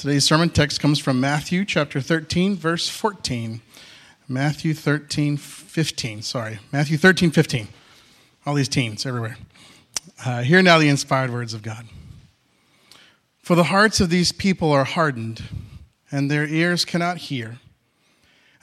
Today's 0.00 0.24
sermon 0.24 0.48
text 0.48 0.80
comes 0.80 0.98
from 0.98 1.20
Matthew 1.20 1.66
chapter 1.66 2.00
13, 2.00 2.56
verse 2.56 2.88
14. 2.88 3.60
Matthew 4.28 4.72
13, 4.72 5.36
15. 5.36 6.22
Sorry. 6.22 6.58
Matthew 6.72 6.96
13, 6.96 7.30
15. 7.30 7.68
All 8.46 8.54
these 8.54 8.70
teens 8.70 9.04
everywhere. 9.04 9.36
Uh, 10.24 10.40
hear 10.40 10.62
now 10.62 10.78
the 10.78 10.88
inspired 10.88 11.30
words 11.30 11.52
of 11.52 11.60
God. 11.60 11.84
For 13.42 13.54
the 13.54 13.64
hearts 13.64 14.00
of 14.00 14.08
these 14.08 14.32
people 14.32 14.72
are 14.72 14.84
hardened, 14.84 15.42
and 16.10 16.30
their 16.30 16.46
ears 16.46 16.86
cannot 16.86 17.18
hear, 17.18 17.58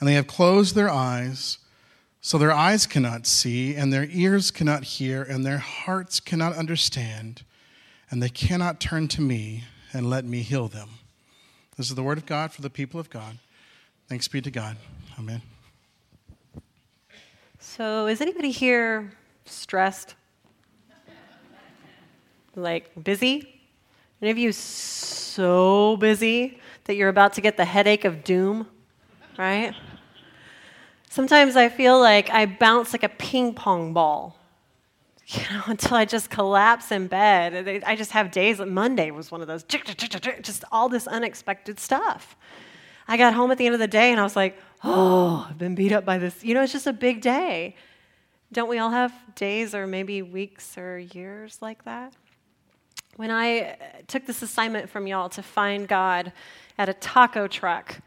and 0.00 0.08
they 0.08 0.14
have 0.14 0.26
closed 0.26 0.74
their 0.74 0.90
eyes, 0.90 1.58
so 2.20 2.36
their 2.36 2.50
eyes 2.52 2.84
cannot 2.84 3.28
see, 3.28 3.76
and 3.76 3.92
their 3.92 4.08
ears 4.10 4.50
cannot 4.50 4.82
hear, 4.82 5.22
and 5.22 5.46
their 5.46 5.58
hearts 5.58 6.18
cannot 6.18 6.56
understand, 6.56 7.44
and 8.10 8.20
they 8.20 8.28
cannot 8.28 8.80
turn 8.80 9.06
to 9.06 9.20
me 9.20 9.62
and 9.92 10.10
let 10.10 10.24
me 10.24 10.42
heal 10.42 10.66
them. 10.66 10.97
This 11.78 11.90
is 11.90 11.94
the 11.94 12.02
word 12.02 12.18
of 12.18 12.26
God 12.26 12.52
for 12.52 12.60
the 12.60 12.70
people 12.70 12.98
of 12.98 13.08
God. 13.08 13.38
Thanks 14.08 14.26
be 14.26 14.40
to 14.40 14.50
God. 14.50 14.76
Amen. 15.16 15.40
So, 17.60 18.08
is 18.08 18.20
anybody 18.20 18.50
here 18.50 19.12
stressed? 19.44 20.16
like 22.56 22.90
busy? 23.04 23.60
Any 24.20 24.32
of 24.32 24.38
you 24.38 24.50
so 24.50 25.96
busy 25.98 26.58
that 26.84 26.96
you're 26.96 27.08
about 27.08 27.34
to 27.34 27.40
get 27.40 27.56
the 27.56 27.64
headache 27.64 28.04
of 28.04 28.24
doom, 28.24 28.66
right? 29.38 29.72
Sometimes 31.08 31.54
I 31.54 31.68
feel 31.68 32.00
like 32.00 32.28
I 32.30 32.46
bounce 32.46 32.92
like 32.92 33.04
a 33.04 33.08
ping 33.08 33.54
pong 33.54 33.92
ball 33.92 34.37
you 35.28 35.42
know, 35.52 35.62
until 35.66 35.96
I 35.96 36.04
just 36.04 36.30
collapse 36.30 36.90
in 36.90 37.06
bed. 37.06 37.82
I 37.86 37.96
just 37.96 38.12
have 38.12 38.30
days, 38.30 38.58
Monday 38.58 39.10
was 39.10 39.30
one 39.30 39.40
of 39.40 39.46
those, 39.46 39.62
just 39.62 40.64
all 40.72 40.88
this 40.88 41.06
unexpected 41.06 41.78
stuff. 41.78 42.36
I 43.06 43.16
got 43.16 43.34
home 43.34 43.50
at 43.50 43.58
the 43.58 43.66
end 43.66 43.74
of 43.74 43.80
the 43.80 43.88
day 43.88 44.10
and 44.10 44.20
I 44.20 44.22
was 44.22 44.36
like, 44.36 44.58
oh, 44.84 45.46
I've 45.48 45.58
been 45.58 45.74
beat 45.74 45.92
up 45.92 46.04
by 46.04 46.18
this. 46.18 46.44
You 46.44 46.54
know, 46.54 46.62
it's 46.62 46.72
just 46.72 46.86
a 46.86 46.92
big 46.92 47.20
day. 47.20 47.74
Don't 48.52 48.68
we 48.68 48.78
all 48.78 48.90
have 48.90 49.12
days 49.34 49.74
or 49.74 49.86
maybe 49.86 50.22
weeks 50.22 50.76
or 50.78 50.98
years 50.98 51.58
like 51.60 51.84
that? 51.84 52.14
When 53.16 53.30
I 53.30 53.60
uh, 53.60 53.74
took 54.06 54.26
this 54.26 54.42
assignment 54.42 54.88
from 54.88 55.06
y'all 55.06 55.28
to 55.30 55.42
find 55.42 55.88
God 55.88 56.32
at 56.78 56.88
a 56.88 56.94
taco 56.94 57.48
truck, 57.48 57.98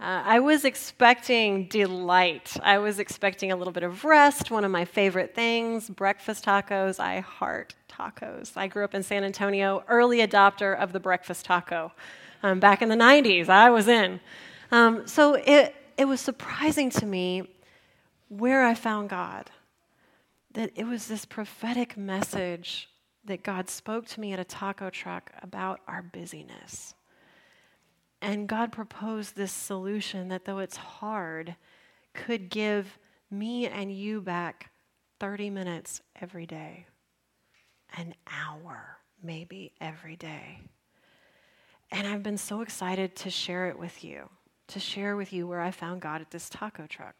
uh, 0.00 0.22
I 0.24 0.38
was 0.38 0.64
expecting 0.64 1.66
delight. 1.66 2.56
I 2.62 2.78
was 2.78 3.00
expecting 3.00 3.50
a 3.50 3.56
little 3.56 3.72
bit 3.72 3.82
of 3.82 4.04
rest, 4.04 4.48
one 4.48 4.64
of 4.64 4.70
my 4.70 4.84
favorite 4.84 5.34
things 5.34 5.90
breakfast 5.90 6.44
tacos. 6.44 7.00
I 7.00 7.18
heart 7.18 7.74
tacos. 7.90 8.56
I 8.56 8.68
grew 8.68 8.84
up 8.84 8.94
in 8.94 9.02
San 9.02 9.24
Antonio, 9.24 9.82
early 9.88 10.18
adopter 10.18 10.78
of 10.78 10.92
the 10.92 11.00
breakfast 11.00 11.44
taco. 11.44 11.92
Um, 12.44 12.60
back 12.60 12.80
in 12.80 12.88
the 12.88 12.94
90s, 12.94 13.48
I 13.48 13.70
was 13.70 13.88
in. 13.88 14.20
Um, 14.70 15.08
so 15.08 15.34
it, 15.34 15.74
it 15.96 16.04
was 16.04 16.20
surprising 16.20 16.90
to 16.90 17.04
me 17.06 17.48
where 18.28 18.64
I 18.64 18.74
found 18.74 19.08
God. 19.10 19.50
That 20.52 20.70
it 20.76 20.84
was 20.84 21.08
this 21.08 21.24
prophetic 21.24 21.96
message 21.96 22.88
that 23.24 23.42
God 23.42 23.68
spoke 23.68 24.06
to 24.06 24.20
me 24.20 24.32
at 24.32 24.38
a 24.38 24.44
taco 24.44 24.90
truck 24.90 25.32
about 25.42 25.80
our 25.88 26.02
busyness. 26.02 26.94
And 28.20 28.48
God 28.48 28.72
proposed 28.72 29.36
this 29.36 29.52
solution 29.52 30.28
that, 30.28 30.44
though 30.44 30.58
it's 30.58 30.76
hard, 30.76 31.56
could 32.14 32.50
give 32.50 32.98
me 33.30 33.66
and 33.66 33.92
you 33.92 34.20
back 34.20 34.70
30 35.20 35.50
minutes 35.50 36.00
every 36.20 36.46
day, 36.46 36.86
an 37.96 38.14
hour 38.26 38.98
maybe 39.22 39.72
every 39.80 40.16
day. 40.16 40.60
And 41.90 42.06
I've 42.06 42.22
been 42.22 42.38
so 42.38 42.60
excited 42.60 43.16
to 43.16 43.30
share 43.30 43.68
it 43.68 43.78
with 43.78 44.04
you, 44.04 44.28
to 44.68 44.80
share 44.80 45.16
with 45.16 45.32
you 45.32 45.46
where 45.46 45.60
I 45.60 45.70
found 45.70 46.02
God 46.02 46.20
at 46.20 46.30
this 46.30 46.50
taco 46.50 46.86
truck. 46.86 47.14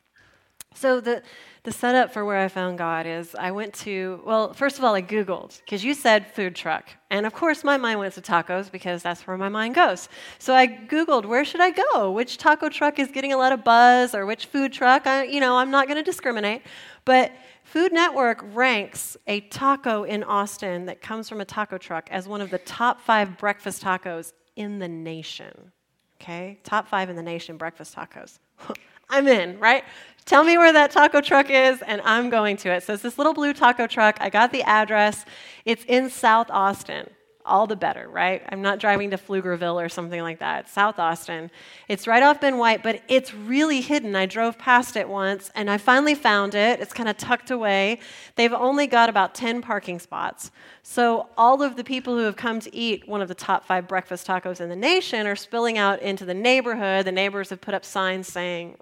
So 0.75 1.01
the, 1.01 1.23
the 1.65 1.73
setup 1.73 2.13
for 2.13 2.25
where 2.25 2.39
I 2.39 2.49
found 2.49 2.79
God 2.79 3.07
is 3.07 3.35
I 3.35 3.51
went 3.51 3.75
to, 3.75 4.21
well, 4.25 4.53
first 4.53 4.79
of 4.79 4.85
all, 4.85 4.95
I 4.95 5.03
Googled, 5.03 5.61
because 5.65 5.83
you 5.83 5.93
said 5.93 6.33
food 6.33 6.55
truck. 6.55 6.89
And 7.11 7.27
of 7.27 7.33
course, 7.33 7.65
my 7.65 7.77
mind 7.77 7.99
went 7.99 8.15
to 8.15 8.21
tacos 8.21 8.71
because 8.71 9.03
that's 9.03 9.27
where 9.27 9.37
my 9.37 9.49
mind 9.49 9.75
goes. 9.75 10.09
So 10.39 10.55
I 10.55 10.67
Googled, 10.67 11.25
where 11.25 11.45
should 11.45 11.61
I 11.61 11.73
go? 11.73 12.13
Which 12.13 12.39
taco 12.39 12.69
truck 12.69 12.99
is 12.99 13.11
getting 13.11 13.33
a 13.33 13.37
lot 13.37 13.53
of 13.53 13.65
buzz 13.65 14.15
or 14.15 14.25
which 14.25 14.47
food 14.47 14.73
truck? 14.73 15.07
I, 15.07 15.25
you 15.25 15.41
know, 15.41 15.57
I'm 15.57 15.71
not 15.71 15.89
going 15.89 15.97
to 15.97 16.03
discriminate. 16.03 16.63
But 17.05 17.33
Food 17.69 17.93
Network 17.93 18.43
ranks 18.55 19.19
a 19.27 19.41
taco 19.41 20.05
in 20.05 20.25
Austin 20.25 20.87
that 20.87 21.03
comes 21.03 21.29
from 21.29 21.43
a 21.43 21.45
taco 21.45 21.77
truck 21.77 22.09
as 22.11 22.27
one 22.27 22.41
of 22.41 22.49
the 22.49 22.57
top 22.57 22.99
five 22.99 23.37
breakfast 23.37 23.85
tacos 23.85 24.33
in 24.57 24.79
the 24.79 24.89
nation. 24.89 25.71
Okay? 26.19 26.61
Top 26.65 26.89
five 26.89 27.11
in 27.11 27.17
the 27.17 27.23
nation 27.23 27.59
breakfast 27.59 27.95
tacos. 27.95 28.39
I'm 29.11 29.29
in, 29.29 29.59
right? 29.59 29.85
Tell 30.29 30.45
me 30.45 30.59
where 30.59 30.75
that 30.75 30.91
taco 30.91 31.23
truck 31.23 31.49
is, 31.49 31.81
and 31.81 32.03
I'm 32.03 32.29
going 32.29 32.59
to 32.59 32.71
it. 32.71 32.83
So 32.83 32.93
it's 32.93 33.03
this 33.03 33.17
little 33.17 33.33
blue 33.33 33.55
taco 33.55 33.87
truck. 33.87 34.19
I 34.21 34.29
got 34.29 34.53
the 34.53 34.63
address. 34.63 35.25
It's 35.65 35.87
in 35.87 36.11
South 36.11 36.51
Austin 36.51 37.09
all 37.49 37.67
the 37.67 37.77
better, 37.77 38.09
right? 38.09 38.43
I'm 38.51 38.63
not 38.63 38.79
driving 38.79 39.11
to 39.11 39.19
Pflugerville 39.19 39.83
or 39.83 39.89
something 39.89 40.21
like 40.21 40.39
that. 40.39 40.69
South 40.69 40.99
Austin. 40.99 41.51
It's 41.89 42.07
right 42.07 42.23
off 42.23 42.41
Ben 42.41 42.59
White, 42.59 42.83
but 42.83 43.03
it's 43.09 43.35
really 43.35 43.81
hidden. 43.81 44.15
I 44.15 44.27
drove 44.27 44.59
past 44.59 44.97
it 44.97 45.09
once 45.09 45.51
and 45.55 45.71
I 45.71 45.79
finally 45.79 46.15
found 46.15 46.55
it. 46.55 46.81
It's 46.81 46.93
kind 46.93 47.09
of 47.09 47.17
tucked 47.17 47.51
away. 47.51 48.01
They've 48.37 48.53
only 48.53 48.87
got 48.87 49.09
about 49.09 49.35
10 49.35 49.63
parking 49.63 49.99
spots. 49.99 50.51
So 50.83 51.29
all 51.37 51.63
of 51.63 51.77
the 51.77 51.85
people 51.85 52.17
who 52.17 52.25
have 52.25 52.37
come 52.37 52.61
to 52.61 52.75
eat 52.75 53.07
one 53.07 53.21
of 53.21 53.29
the 53.29 53.35
top 53.35 53.67
five 53.67 53.87
breakfast 53.87 54.27
tacos 54.27 54.61
in 54.61 54.69
the 54.69 54.77
nation 54.77 55.27
are 55.27 55.37
spilling 55.37 55.77
out 55.77 56.01
into 56.01 56.25
the 56.25 56.35
neighborhood. 56.35 57.05
The 57.05 57.13
neighbors 57.13 57.51
have 57.51 57.61
put 57.61 57.75
up 57.75 57.85
signs 57.85 58.29
saying, 58.29 58.77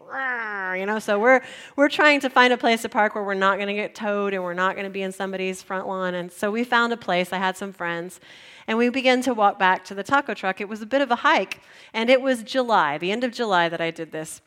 you 0.77 0.87
know, 0.87 0.99
so 1.01 1.19
we're, 1.19 1.43
we're 1.75 1.89
trying 1.89 2.21
to 2.21 2.31
find 2.31 2.53
a 2.53 2.57
place 2.57 2.83
to 2.83 2.89
park 2.89 3.15
where 3.15 3.25
we're 3.25 3.35
not 3.35 3.57
going 3.57 3.69
to 3.69 3.75
get 3.75 3.95
towed 3.95 4.35
and 4.35 4.43
we're 4.43 4.55
not 4.55 4.75
going 4.77 4.85
to 4.85 4.91
be 4.91 5.03
in 5.03 5.13
somebody's 5.13 5.63
front 5.63 5.89
lawn. 5.89 6.15
And 6.15 6.31
so 6.31 6.51
we 6.51 6.65
found 6.65 6.93
a 6.93 6.97
place. 6.97 7.33
I 7.33 7.39
had 7.39 7.57
some 7.57 7.73
friends. 7.73 8.21
And 8.67 8.79
we 8.79 8.89
began 8.89 9.23
to 9.23 9.35
walk 9.35 9.59
back 9.59 9.85
to 9.87 9.95
the 9.95 10.03
taco 10.03 10.35
truck. 10.35 10.61
It 10.61 10.69
was 10.69 10.83
a 10.83 10.87
bit 10.87 11.01
of 11.01 11.11
a 11.11 11.17
hike, 11.17 11.61
and 11.95 12.11
it 12.11 12.21
was 12.21 12.43
July, 12.43 12.99
the 12.99 13.13
end 13.13 13.25
of 13.25 13.33
July, 13.33 13.69
that 13.69 13.81
I 13.81 13.91
did 13.91 14.13
this. 14.13 14.43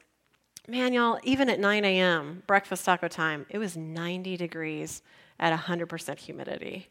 Man, 0.68 0.94
y'all, 0.94 1.20
even 1.24 1.50
at 1.50 1.60
9 1.60 1.86
a.m., 1.86 2.44
breakfast 2.46 2.86
taco 2.86 3.08
time, 3.08 3.46
it 3.50 3.58
was 3.58 3.76
90 3.76 4.38
degrees 4.38 5.02
at 5.40 5.58
100% 5.58 6.20
humidity. 6.20 6.90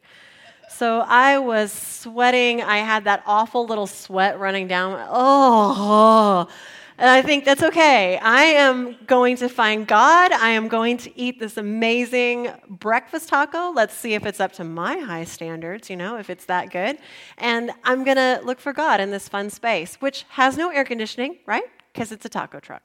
So 0.69 0.99
I 0.99 1.39
was 1.39 1.71
sweating. 1.71 2.61
I 2.61 2.77
had 2.77 3.05
that 3.05 3.23
awful 3.25 3.65
little 3.65 3.87
sweat 3.87 4.39
running 4.39 4.67
down. 4.67 4.99
Oh, 5.09 6.47
oh. 6.47 6.53
And 6.99 7.09
I 7.09 7.21
think 7.21 7.45
that's 7.45 7.63
okay. 7.63 8.17
I 8.17 8.43
am 8.43 8.97
going 9.07 9.37
to 9.37 9.47
find 9.47 9.87
God. 9.87 10.33
I 10.33 10.49
am 10.49 10.67
going 10.67 10.97
to 10.97 11.17
eat 11.17 11.39
this 11.39 11.55
amazing 11.55 12.51
breakfast 12.67 13.29
taco. 13.29 13.71
Let's 13.71 13.93
see 13.93 14.15
if 14.15 14.25
it's 14.25 14.41
up 14.41 14.51
to 14.53 14.65
my 14.65 14.97
high 14.97 15.23
standards, 15.23 15.89
you 15.89 15.95
know, 15.95 16.17
if 16.17 16.29
it's 16.29 16.43
that 16.45 16.71
good. 16.71 16.97
And 17.37 17.71
I'm 17.85 18.03
going 18.03 18.17
to 18.17 18.41
look 18.43 18.59
for 18.59 18.73
God 18.73 18.99
in 18.99 19.11
this 19.11 19.29
fun 19.29 19.49
space, 19.49 19.95
which 20.01 20.25
has 20.27 20.57
no 20.57 20.71
air 20.71 20.83
conditioning, 20.83 21.37
right? 21.45 21.63
Because 21.93 22.11
it's 22.11 22.25
a 22.25 22.29
taco 22.29 22.59
truck. 22.59 22.83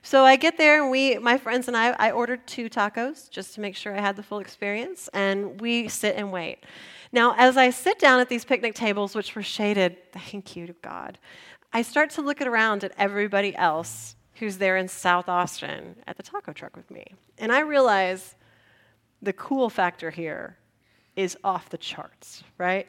So 0.00 0.24
I 0.24 0.36
get 0.36 0.56
there, 0.58 0.80
and 0.80 0.88
we, 0.88 1.18
my 1.18 1.36
friends 1.36 1.66
and 1.66 1.76
I, 1.76 1.90
I 1.98 2.12
ordered 2.12 2.46
two 2.46 2.70
tacos 2.70 3.28
just 3.28 3.56
to 3.56 3.60
make 3.60 3.74
sure 3.74 3.96
I 3.96 4.00
had 4.00 4.14
the 4.14 4.22
full 4.22 4.38
experience, 4.38 5.08
and 5.12 5.60
we 5.60 5.88
sit 5.88 6.14
and 6.14 6.30
wait. 6.30 6.58
Now, 7.10 7.34
as 7.36 7.56
I 7.56 7.70
sit 7.70 7.98
down 7.98 8.20
at 8.20 8.28
these 8.28 8.44
picnic 8.44 8.74
tables, 8.74 9.16
which 9.16 9.34
were 9.34 9.42
shaded, 9.42 9.96
thank 10.12 10.54
you 10.54 10.68
to 10.68 10.72
God, 10.82 11.18
I 11.76 11.82
start 11.82 12.08
to 12.12 12.22
look 12.22 12.40
around 12.40 12.84
at 12.84 12.92
everybody 12.96 13.54
else 13.54 14.16
who's 14.36 14.56
there 14.56 14.78
in 14.78 14.88
South 14.88 15.28
Austin 15.28 15.96
at 16.06 16.16
the 16.16 16.22
taco 16.22 16.54
truck 16.54 16.74
with 16.74 16.90
me. 16.90 17.04
And 17.36 17.52
I 17.52 17.60
realize 17.60 18.34
the 19.20 19.34
cool 19.34 19.68
factor 19.68 20.10
here 20.10 20.56
is 21.16 21.36
off 21.44 21.68
the 21.68 21.76
charts, 21.76 22.42
right? 22.56 22.88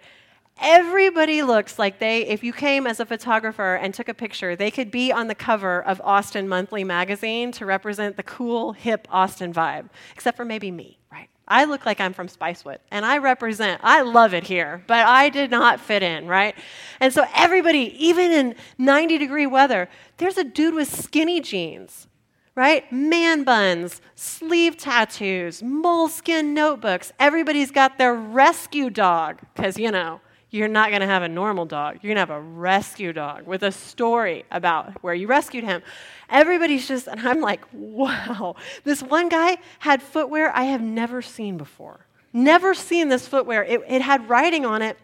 Everybody 0.62 1.44
looks 1.44 1.78
like 1.78 2.00
they, 2.00 2.28
if 2.28 2.46
you 2.46 2.54
came 2.54 2.88
as 2.88 3.02
a 3.02 3.06
photographer 3.06 3.76
and 3.76 3.94
took 3.94 4.08
a 4.08 4.14
picture, 4.14 4.56
they 4.56 4.72
could 4.72 4.90
be 4.90 5.12
on 5.12 5.28
the 5.28 5.36
cover 5.36 5.84
of 5.84 6.00
Austin 6.06 6.48
Monthly 6.48 6.86
magazine 6.86 7.52
to 7.52 7.66
represent 7.66 8.16
the 8.16 8.24
cool, 8.24 8.72
hip 8.72 9.06
Austin 9.12 9.54
vibe, 9.54 9.90
except 10.14 10.38
for 10.38 10.46
maybe 10.46 10.72
me, 10.72 10.98
right? 11.12 11.28
I 11.48 11.64
look 11.64 11.86
like 11.86 12.02
I'm 12.02 12.14
from 12.14 12.28
Spicewood, 12.28 12.80
and 12.92 13.06
I 13.06 13.20
represent, 13.20 13.80
I 13.84 14.02
love 14.02 14.34
it 14.34 14.44
here, 14.44 14.84
but 14.86 15.06
I 15.06 15.30
did 15.30 15.50
not 15.50 15.80
fit 15.80 16.04
in, 16.04 16.28
right? 16.28 16.54
And 17.00 17.14
so 17.14 17.26
everybody, 17.34 17.96
even 17.98 18.32
in 18.32 18.56
90 18.78 19.18
degree 19.18 19.48
weather, 19.48 19.88
there's 20.18 20.38
a 20.38 20.44
dude 20.44 20.74
with 20.74 20.94
skinny 20.94 21.40
jeans, 21.40 22.08
right? 22.56 22.92
Man 22.92 23.44
buns, 23.44 24.02
sleeve 24.16 24.76
tattoos, 24.78 25.64
moleskin 25.64 26.54
notebooks. 26.54 27.14
Everybody's 27.20 27.72
got 27.72 27.98
their 27.98 28.14
rescue 28.14 28.90
dog, 28.90 29.40
because, 29.56 29.78
you 29.78 29.92
know, 29.92 30.20
you're 30.50 30.68
not 30.68 30.90
going 30.90 31.02
to 31.02 31.08
have 31.08 31.24
a 31.24 31.28
normal 31.28 31.66
dog. 31.66 31.96
You're 31.96 32.14
going 32.14 32.26
to 32.26 32.32
have 32.34 32.42
a 32.42 32.42
rescue 32.42 33.12
dog 33.12 33.46
with 33.46 33.64
a 33.64 33.72
story 33.72 34.46
about 34.50 34.94
where 35.04 35.14
you 35.14 35.28
rescued 35.28 35.64
him. 35.64 35.82
Everybody's 36.30 36.88
just, 36.88 37.08
and 37.08 37.20
I'm 37.28 37.42
like, 37.42 37.62
wow. 37.74 38.56
This 38.84 39.04
one 39.04 39.28
guy 39.30 39.58
had 39.80 40.02
footwear 40.02 40.56
I 40.56 40.64
have 40.66 40.82
never 40.82 41.22
seen 41.22 41.58
before. 41.58 42.06
Never 42.32 42.74
seen 42.74 43.10
this 43.10 43.28
footwear. 43.28 43.64
It, 43.64 43.82
it 43.88 44.02
had 44.02 44.30
writing 44.30 44.66
on 44.66 44.82
it, 44.82 44.98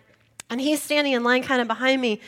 and 0.49 0.61
he's 0.61 0.81
standing 0.81 1.13
in 1.13 1.23
line 1.23 1.43
kind 1.43 1.61
of 1.61 1.67
behind 1.67 2.01
me. 2.01 2.19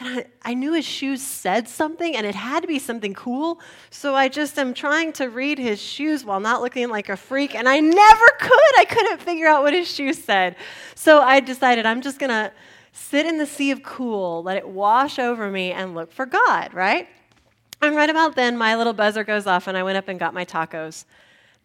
And 0.00 0.20
I, 0.20 0.50
I 0.50 0.54
knew 0.54 0.72
his 0.72 0.84
shoes 0.84 1.22
said 1.22 1.68
something, 1.68 2.16
and 2.16 2.26
it 2.26 2.34
had 2.34 2.60
to 2.60 2.66
be 2.66 2.78
something 2.78 3.14
cool. 3.14 3.60
So 3.90 4.14
I 4.14 4.28
just 4.28 4.58
am 4.58 4.74
trying 4.74 5.12
to 5.14 5.28
read 5.28 5.58
his 5.58 5.80
shoes 5.80 6.24
while 6.24 6.40
not 6.40 6.60
looking 6.60 6.88
like 6.88 7.08
a 7.08 7.16
freak, 7.16 7.54
and 7.54 7.68
I 7.68 7.80
never 7.80 8.26
could. 8.40 8.78
I 8.78 8.84
couldn't 8.88 9.20
figure 9.20 9.46
out 9.46 9.62
what 9.62 9.74
his 9.74 9.92
shoes 9.92 10.22
said. 10.22 10.56
So 10.94 11.20
I 11.20 11.40
decided 11.40 11.86
I'm 11.86 12.00
just 12.00 12.18
going 12.18 12.30
to 12.30 12.52
sit 12.92 13.26
in 13.26 13.38
the 13.38 13.46
sea 13.46 13.70
of 13.70 13.82
cool, 13.82 14.42
let 14.42 14.56
it 14.56 14.68
wash 14.68 15.18
over 15.18 15.50
me, 15.50 15.72
and 15.72 15.94
look 15.94 16.12
for 16.12 16.26
God, 16.26 16.74
right? 16.74 17.08
And 17.80 17.96
right 17.96 18.10
about 18.10 18.36
then, 18.36 18.56
my 18.56 18.76
little 18.76 18.92
buzzer 18.92 19.24
goes 19.24 19.46
off, 19.46 19.66
and 19.66 19.76
I 19.76 19.82
went 19.82 19.98
up 19.98 20.08
and 20.08 20.18
got 20.18 20.34
my 20.34 20.44
tacos. 20.44 21.04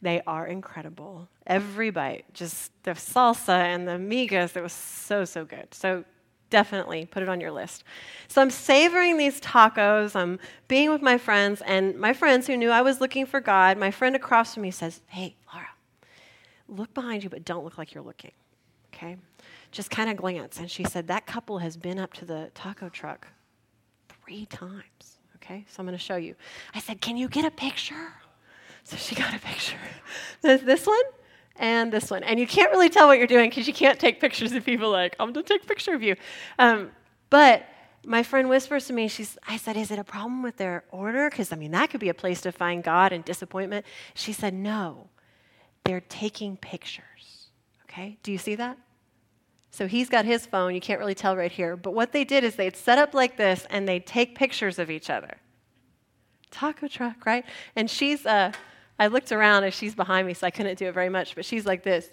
They 0.02 0.22
are 0.28 0.46
incredible. 0.46 1.28
Every 1.46 1.90
bite, 1.90 2.26
just 2.34 2.72
the 2.84 2.92
salsa 2.92 3.58
and 3.58 3.88
the 3.88 3.94
migas, 3.94 4.56
it 4.56 4.62
was 4.62 4.74
so, 4.74 5.26
so 5.26 5.44
good. 5.44 5.74
So 5.74 6.04
definitely 6.50 7.06
put 7.06 7.24
it 7.24 7.30
on 7.30 7.42
your 7.42 7.52
list. 7.52 7.84
So 8.28 8.42
I'm 8.42 8.52
savoring 8.52 9.18
these 9.18 9.42
tacos. 9.42 10.16
I'm 10.16 10.40
being 10.68 10.92
with 10.92 11.02
my 11.02 11.18
friends, 11.18 11.62
and 11.66 11.98
my 11.98 12.14
friends 12.14 12.48
who 12.48 12.56
knew 12.58 12.70
I 12.70 12.82
was 12.82 13.02
looking 13.02 13.26
for 13.26 13.40
God, 13.40 13.78
my 13.78 13.92
friend 13.92 14.16
across 14.16 14.54
from 14.54 14.64
me 14.64 14.72
says, 14.72 15.02
Hey, 15.08 15.36
Laura, 15.54 15.68
look 16.68 16.94
behind 16.94 17.24
you, 17.24 17.30
but 17.30 17.44
don't 17.44 17.64
look 17.64 17.78
like 17.78 17.94
you're 17.94 18.04
looking. 18.04 18.32
Okay? 18.94 19.18
Just 19.72 19.90
kind 19.90 20.10
of 20.10 20.18
glance. 20.18 20.60
And 20.60 20.70
she 20.70 20.84
said, 20.84 21.08
That 21.08 21.26
couple 21.26 21.60
has 21.60 21.76
been 21.76 22.00
up 22.00 22.14
to 22.14 22.26
the 22.26 22.52
taco 22.54 22.90
truck 22.90 23.28
three 24.10 24.46
times. 24.46 25.20
Okay? 25.36 25.66
So 25.70 25.80
I'm 25.80 25.86
going 25.86 25.98
to 25.98 26.04
show 26.04 26.18
you. 26.18 26.36
I 26.74 26.80
said, 26.80 27.02
Can 27.02 27.18
you 27.18 27.28
get 27.28 27.46
a 27.46 27.52
picture? 27.52 28.14
So 28.88 28.96
she 28.96 29.16
got 29.16 29.36
a 29.36 29.40
picture. 29.40 29.76
There's 30.42 30.62
this 30.62 30.88
one 30.88 30.96
and 31.58 31.92
this 31.92 32.10
one. 32.10 32.24
And 32.24 32.40
you 32.40 32.48
can't 32.48 32.72
really 32.72 32.88
tell 32.88 33.08
what 33.08 33.18
you're 33.18 33.28
doing 33.28 33.50
because 33.50 33.68
you 33.68 33.74
can't 33.74 34.00
take 34.00 34.22
pictures 34.22 34.54
of 34.54 34.64
people 34.64 34.90
like, 34.90 35.14
I'm 35.20 35.34
going 35.34 35.46
to 35.46 35.54
take 35.54 35.64
a 35.64 35.68
picture 35.68 35.94
of 35.94 36.02
you. 36.02 36.16
Um, 36.58 36.92
but 37.30 37.66
my 38.06 38.24
friend 38.24 38.48
whispers 38.48 38.88
to 38.88 38.94
me, 38.94 39.10
she's, 39.10 39.38
I 39.46 39.58
said, 39.58 39.76
Is 39.76 39.92
it 39.92 40.00
a 40.00 40.06
problem 40.06 40.42
with 40.42 40.56
their 40.56 40.86
order? 40.90 41.30
Because, 41.30 41.52
I 41.52 41.58
mean, 41.58 41.72
that 41.72 41.90
could 41.90 42.00
be 42.00 42.08
a 42.08 42.14
place 42.14 42.40
to 42.42 42.54
find 42.54 42.82
God 42.82 43.12
and 43.12 43.26
disappointment. 43.26 43.86
She 44.14 44.32
said, 44.32 44.54
No, 44.54 45.10
they're 45.84 46.04
taking 46.08 46.56
pictures. 46.56 47.50
Okay? 47.90 48.18
Do 48.24 48.32
you 48.32 48.38
see 48.38 48.56
that? 48.56 48.78
So 49.70 49.86
he's 49.86 50.08
got 50.08 50.24
his 50.24 50.46
phone. 50.46 50.74
You 50.74 50.80
can't 50.80 51.00
really 51.02 51.14
tell 51.14 51.36
right 51.36 51.52
here. 51.52 51.76
But 51.76 51.94
what 51.94 52.14
they 52.14 52.24
did 52.24 52.46
is 52.46 52.56
they'd 52.56 52.78
set 52.78 52.98
up 52.98 53.14
like 53.14 53.36
this 53.36 53.68
and 53.70 53.86
they'd 53.86 54.06
take 54.06 54.34
pictures 54.34 54.80
of 54.80 54.90
each 54.90 55.10
other. 55.10 55.40
Taco 56.52 56.88
truck, 56.88 57.26
right? 57.26 57.44
And 57.76 57.90
she's, 57.90 58.26
uh, 58.26 58.54
I 59.00 59.08
looked 59.08 59.32
around 59.32 59.64
and 59.64 59.74
she's 59.74 59.96
behind 59.96 60.28
me, 60.28 60.34
so 60.34 60.48
I 60.48 60.52
couldn't 60.52 60.78
do 60.78 60.88
it 60.88 60.94
very 60.94 61.10
much, 61.10 61.36
but 61.36 61.46
she's 61.46 61.66
like 61.66 61.84
this. 61.84 62.10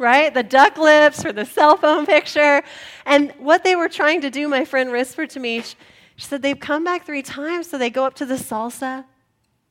right? 0.00 0.32
The 0.32 0.42
duck 0.42 0.78
lips 0.78 1.22
for 1.22 1.32
the 1.32 1.44
cell 1.44 1.76
phone 1.76 2.06
picture. 2.06 2.62
And 3.04 3.32
what 3.38 3.62
they 3.62 3.76
were 3.76 3.88
trying 3.88 4.22
to 4.22 4.30
do, 4.30 4.48
my 4.48 4.64
friend 4.64 4.90
whispered 4.90 5.30
to 5.30 5.40
me, 5.40 5.60
she, 5.60 5.76
she 6.16 6.26
said, 6.26 6.42
they've 6.42 6.58
come 6.58 6.84
back 6.84 7.06
three 7.06 7.22
times, 7.22 7.68
so 7.70 7.78
they 7.78 7.90
go 7.90 8.04
up 8.04 8.14
to 8.14 8.26
the 8.26 8.34
salsa, 8.34 9.04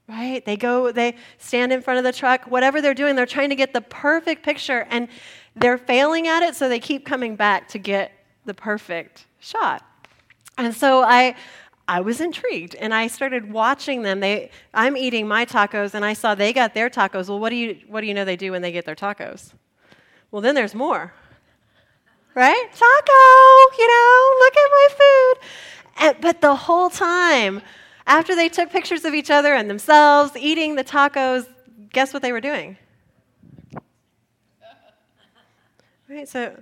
right? 0.08 0.46
They 0.46 0.56
go, 0.56 0.92
they 0.92 1.16
stand 1.38 1.74
in 1.74 1.82
front 1.82 1.98
of 1.98 2.04
the 2.04 2.14
truck, 2.14 2.46
whatever 2.46 2.82
they're 2.82 2.94
doing, 2.94 3.16
they're 3.16 3.26
trying 3.26 3.50
to 3.50 3.56
get 3.56 3.74
the 3.74 3.82
perfect 3.82 4.44
picture, 4.44 4.88
and 4.90 5.08
they're 5.56 5.78
failing 5.78 6.28
at 6.28 6.44
it, 6.44 6.56
so 6.56 6.70
they 6.70 6.80
keep 6.80 7.06
coming 7.06 7.36
back 7.36 7.68
to 7.70 7.80
get 7.80 8.12
the 8.46 8.54
perfect 8.54 9.26
shot. 9.40 9.84
And 10.58 10.76
so 10.76 11.04
I, 11.04 11.36
I 11.90 12.02
was 12.02 12.22
intrigued 12.22 12.76
and 12.76 12.94
I 12.94 13.08
started 13.08 13.52
watching 13.52 14.04
them. 14.04 14.20
They, 14.20 14.52
I'm 14.76 14.96
eating 14.96 15.28
my 15.28 15.44
tacos 15.44 15.96
and 15.96 16.06
I 16.06 16.14
saw 16.14 16.36
they 16.36 16.54
got 16.54 16.76
their 16.76 16.88
tacos. 16.88 17.30
Well, 17.30 17.40
what 17.40 17.50
do 17.50 17.56
you, 17.56 17.80
what 17.88 18.02
do 18.02 18.08
you 18.08 18.14
know 18.14 18.26
they 18.26 18.36
do 18.36 18.52
when 18.52 18.62
they 18.62 18.72
get 18.72 18.86
their 18.86 18.96
tacos? 18.96 19.54
Well, 20.30 20.44
then 20.44 20.54
there's 20.54 20.76
more. 20.76 21.12
Right? 22.36 22.70
Taco, 22.74 23.78
you 23.80 23.88
know, 23.88 24.36
look 24.40 24.54
at 24.56 24.70
my 24.72 24.88
food. 25.00 25.34
And, 26.02 26.22
but 26.22 26.42
the 26.42 26.56
whole 26.56 26.92
time, 26.92 27.60
after 28.06 28.36
they 28.36 28.50
took 28.50 28.70
pictures 28.70 29.04
of 29.04 29.16
each 29.16 29.32
other 29.32 29.56
and 29.56 29.68
themselves 29.68 30.38
eating 30.38 30.76
the 30.76 30.84
tacos, 30.84 31.48
guess 31.92 32.14
what 32.14 32.22
they 32.22 32.32
were 32.32 32.40
doing? 32.40 32.78
Right? 36.08 36.30
So 36.30 36.56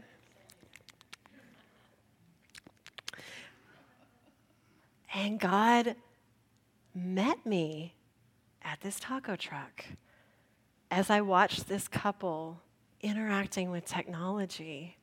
And 5.13 5.39
God 5.39 5.95
met 6.93 7.45
me 7.45 7.95
at 8.61 8.81
this 8.81 8.99
taco 8.99 9.35
truck 9.35 9.85
as 10.91 11.09
I 11.09 11.21
watched 11.21 11.67
this 11.67 11.87
couple 11.87 12.61
interacting 13.01 13.71
with 13.71 13.85
technology, 13.85 14.97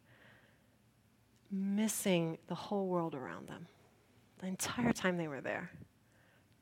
missing 1.51 2.39
the 2.49 2.55
whole 2.55 2.87
world 2.87 3.15
around 3.15 3.49
them 3.49 3.67
the 4.41 4.47
entire 4.47 4.93
time 4.93 5.17
they 5.17 5.29
were 5.29 5.41
there. 5.41 5.71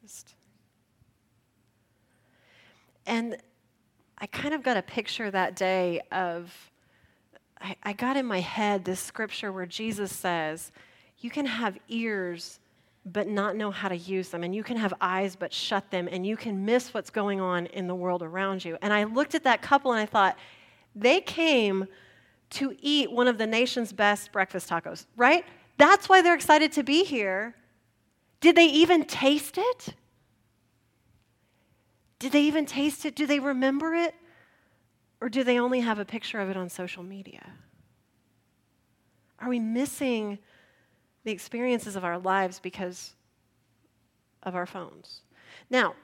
Just 0.02 0.34
and 3.06 3.36
I 4.18 4.26
kind 4.26 4.54
of 4.54 4.62
got 4.62 4.76
a 4.76 4.82
picture 4.82 5.30
that 5.30 5.56
day 5.56 6.00
of, 6.12 6.54
I, 7.60 7.76
I 7.82 7.92
got 7.92 8.16
in 8.16 8.26
my 8.26 8.40
head 8.40 8.84
this 8.84 9.00
scripture 9.00 9.52
where 9.52 9.66
Jesus 9.66 10.12
says, 10.12 10.70
You 11.18 11.30
can 11.30 11.46
have 11.46 11.78
ears 11.88 12.60
but 13.04 13.26
not 13.26 13.56
know 13.56 13.70
how 13.70 13.88
to 13.88 13.96
use 13.96 14.28
them. 14.28 14.44
And 14.44 14.54
you 14.54 14.62
can 14.62 14.76
have 14.76 14.94
eyes 15.00 15.34
but 15.34 15.52
shut 15.52 15.90
them, 15.90 16.08
and 16.10 16.26
you 16.26 16.36
can 16.36 16.64
miss 16.64 16.94
what's 16.94 17.10
going 17.10 17.40
on 17.40 17.66
in 17.66 17.86
the 17.86 17.94
world 17.94 18.22
around 18.22 18.64
you. 18.64 18.78
And 18.80 18.92
I 18.92 19.04
looked 19.04 19.34
at 19.34 19.44
that 19.44 19.60
couple 19.62 19.92
and 19.92 20.00
I 20.00 20.06
thought, 20.06 20.36
they 20.94 21.20
came 21.20 21.86
to 22.50 22.76
eat 22.80 23.10
one 23.10 23.28
of 23.28 23.38
the 23.38 23.46
nation's 23.46 23.92
best 23.92 24.30
breakfast 24.30 24.68
tacos, 24.68 25.06
right? 25.16 25.44
That's 25.78 26.08
why 26.08 26.22
they're 26.22 26.34
excited 26.34 26.72
to 26.72 26.82
be 26.82 27.02
here. 27.02 27.54
Did 28.40 28.56
they 28.56 28.66
even 28.66 29.04
taste 29.04 29.56
it? 29.56 29.94
Did 32.18 32.32
they 32.32 32.42
even 32.42 32.66
taste 32.66 33.04
it? 33.04 33.16
Do 33.16 33.26
they 33.26 33.40
remember 33.40 33.94
it? 33.94 34.14
Or 35.20 35.28
do 35.28 35.44
they 35.44 35.58
only 35.58 35.80
have 35.80 35.98
a 35.98 36.04
picture 36.04 36.40
of 36.40 36.50
it 36.50 36.56
on 36.56 36.68
social 36.68 37.02
media? 37.02 37.52
Are 39.38 39.48
we 39.48 39.58
missing 39.58 40.38
the 41.24 41.32
experiences 41.32 41.96
of 41.96 42.04
our 42.04 42.18
lives 42.18 42.58
because 42.58 43.14
of 44.42 44.54
our 44.54 44.66
phones. 44.66 45.20
Now, 45.70 45.94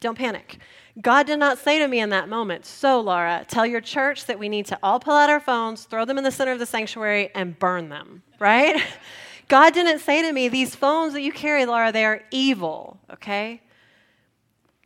don't 0.00 0.18
panic. 0.18 0.58
God 1.00 1.26
did 1.26 1.38
not 1.38 1.58
say 1.58 1.78
to 1.78 1.88
me 1.88 2.00
in 2.00 2.10
that 2.10 2.28
moment, 2.28 2.64
So, 2.64 3.00
Laura, 3.00 3.44
tell 3.48 3.66
your 3.66 3.80
church 3.80 4.26
that 4.26 4.38
we 4.38 4.48
need 4.48 4.66
to 4.66 4.78
all 4.82 5.00
pull 5.00 5.14
out 5.14 5.30
our 5.30 5.40
phones, 5.40 5.84
throw 5.84 6.04
them 6.04 6.18
in 6.18 6.24
the 6.24 6.30
center 6.30 6.52
of 6.52 6.58
the 6.58 6.66
sanctuary, 6.66 7.30
and 7.34 7.58
burn 7.58 7.88
them, 7.88 8.22
right? 8.38 8.82
God 9.48 9.74
didn't 9.74 10.00
say 10.00 10.22
to 10.22 10.32
me, 10.32 10.48
These 10.48 10.74
phones 10.74 11.12
that 11.12 11.22
you 11.22 11.32
carry, 11.32 11.66
Laura, 11.66 11.92
they 11.92 12.04
are 12.04 12.22
evil, 12.30 12.98
okay? 13.12 13.62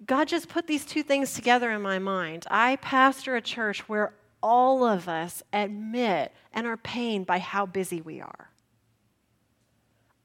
God 0.07 0.29
just 0.29 0.49
put 0.49 0.67
these 0.67 0.85
two 0.85 1.03
things 1.03 1.35
together 1.35 1.71
in 1.71 1.83
my 1.83 1.99
mind. 1.99 2.47
I 2.51 2.77
pastor 2.77 3.37
a 3.37 3.43
church 3.43 3.89
where 3.89 4.15
all 4.43 4.85
of 4.85 5.09
us 5.09 5.43
admit 5.53 6.33
and 6.53 6.67
are 6.67 6.77
pained 6.77 7.27
by 7.27 7.39
how 7.39 7.67
busy 7.67 8.01
we 8.01 8.21
are. 8.21 8.51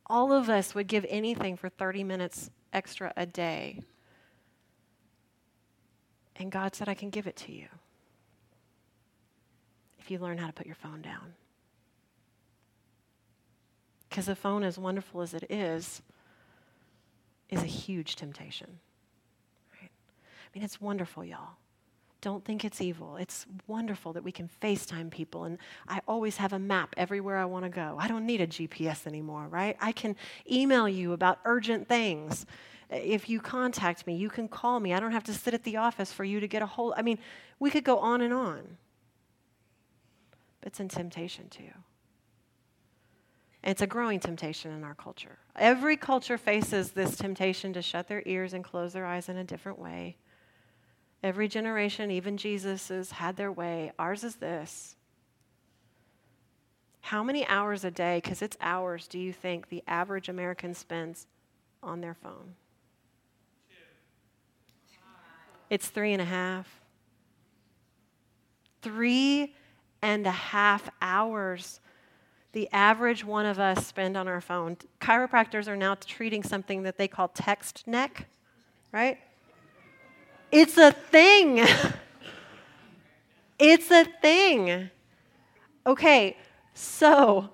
All 0.08 0.32
of 0.32 0.50
us 0.50 0.76
would 0.76 0.88
give 0.88 1.06
anything 1.10 1.58
for 1.58 1.70
30 1.70 2.04
minutes 2.04 2.50
extra 2.72 3.12
a 3.18 3.26
day. 3.26 3.82
And 6.36 6.52
God 6.52 6.76
said, 6.76 6.90
I 6.90 6.94
can 6.94 7.10
give 7.10 7.28
it 7.28 7.36
to 7.38 7.52
you 7.52 7.68
if 10.00 10.12
you 10.12 10.20
learn 10.20 10.38
how 10.38 10.48
to 10.48 10.54
put 10.54 10.68
your 10.68 10.76
phone 10.76 11.02
down. 11.02 11.34
Because 14.10 14.28
the 14.28 14.36
phone, 14.36 14.64
as 14.64 14.78
wonderful 14.78 15.22
as 15.22 15.34
it 15.34 15.46
is, 15.50 16.02
is 17.50 17.62
a 17.64 17.68
huge 17.68 18.16
temptation. 18.16 18.80
Right? 19.82 19.90
I 19.92 20.48
mean, 20.58 20.64
it's 20.64 20.80
wonderful, 20.80 21.26
y'all. 21.26 21.58
Don't 22.26 22.44
think 22.44 22.66
it's 22.66 22.82
evil. 22.82 23.18
It's 23.18 23.46
wonderful 23.68 24.14
that 24.14 24.24
we 24.24 24.32
can 24.32 24.50
FaceTime 24.60 25.12
people, 25.12 25.44
and 25.44 25.60
I 25.88 26.02
always 26.08 26.38
have 26.38 26.54
a 26.54 26.58
map 26.58 26.96
everywhere 26.98 27.38
I 27.38 27.46
want 27.46 27.66
to 27.66 27.70
go. 27.70 27.98
I 28.00 28.08
don't 28.08 28.26
need 28.26 28.42
a 28.42 28.48
GPS 28.48 29.06
anymore, 29.06 29.48
right? 29.48 29.78
I 29.80 29.92
can 29.92 30.16
email 30.52 30.90
you 30.90 31.14
about 31.14 31.38
urgent 31.46 31.88
things. 31.88 32.48
If 32.90 33.30
you 33.30 33.40
contact 33.40 34.08
me, 34.08 34.16
you 34.16 34.32
can 34.32 34.48
call 34.48 34.80
me. 34.80 34.92
I 34.92 35.00
don't 35.00 35.12
have 35.12 35.26
to 35.26 35.36
sit 35.36 35.54
at 35.54 35.62
the 35.62 35.78
office 35.78 36.12
for 36.12 36.24
you 36.24 36.40
to 36.40 36.48
get 36.48 36.64
a 36.64 36.66
hold. 36.66 36.96
I 36.98 37.04
mean, 37.04 37.20
we 37.60 37.70
could 37.70 37.84
go 37.84 38.00
on 38.00 38.22
and 38.22 38.34
on. 38.34 38.78
But 40.62 40.70
it's 40.70 40.80
in 40.80 40.88
temptation 40.88 41.48
too. 41.50 41.70
And 43.62 43.70
it's 43.70 43.84
a 43.84 43.88
growing 43.88 44.20
temptation 44.20 44.72
in 44.72 44.84
our 44.84 44.96
culture. 44.96 45.38
Every 45.56 45.96
culture 45.96 46.40
faces 46.40 46.90
this 46.90 47.18
temptation 47.18 47.72
to 47.74 47.84
shut 47.84 48.08
their 48.08 48.24
ears 48.26 48.54
and 48.54 48.64
close 48.64 48.94
their 48.94 49.06
eyes 49.06 49.30
in 49.30 49.38
a 49.38 49.44
different 49.44 49.78
way. 49.78 50.18
Every 51.26 51.48
generation, 51.48 52.12
even 52.12 52.38
Jesus, 52.38 52.90
has 52.90 53.10
had 53.10 53.36
their 53.36 53.52
way. 53.52 53.92
Ours 53.98 54.24
is 54.24 54.36
this. 54.36 54.96
How 57.02 57.24
many 57.24 57.48
hours 57.48 57.84
a 57.84 57.90
day, 57.90 58.22
because 58.24 58.44
it's 58.44 58.56
hours, 58.62 59.08
do 59.08 59.18
you 59.18 59.34
think 59.34 59.70
the 59.70 59.82
average 59.88 60.30
American 60.30 60.76
spends 60.76 61.26
on 61.82 62.00
their 62.02 62.14
phone? 62.14 62.54
It's 65.72 65.88
three 65.88 66.14
and 66.14 66.22
a 66.22 66.26
half. 66.26 66.70
Three 68.84 69.56
and 70.04 70.28
a 70.28 70.32
half 70.32 70.88
hours 71.02 71.80
the 72.52 72.70
average 72.72 73.26
one 73.26 73.48
of 73.48 73.58
us 73.58 73.88
spend 73.88 74.16
on 74.16 74.28
our 74.28 74.42
phone. 74.42 74.78
Chiropractors 75.02 75.68
are 75.68 75.76
now 75.76 75.96
treating 75.96 76.44
something 76.44 76.84
that 76.84 77.00
they 77.00 77.08
call 77.08 77.30
text 77.30 77.88
neck, 77.88 78.28
right? 78.92 79.18
It's 80.52 80.78
a 80.78 80.92
thing. 80.92 81.66
it's 83.60 83.92
a 83.92 84.06
thing. 84.06 84.90
Okay, 85.86 86.38
so 86.74 87.50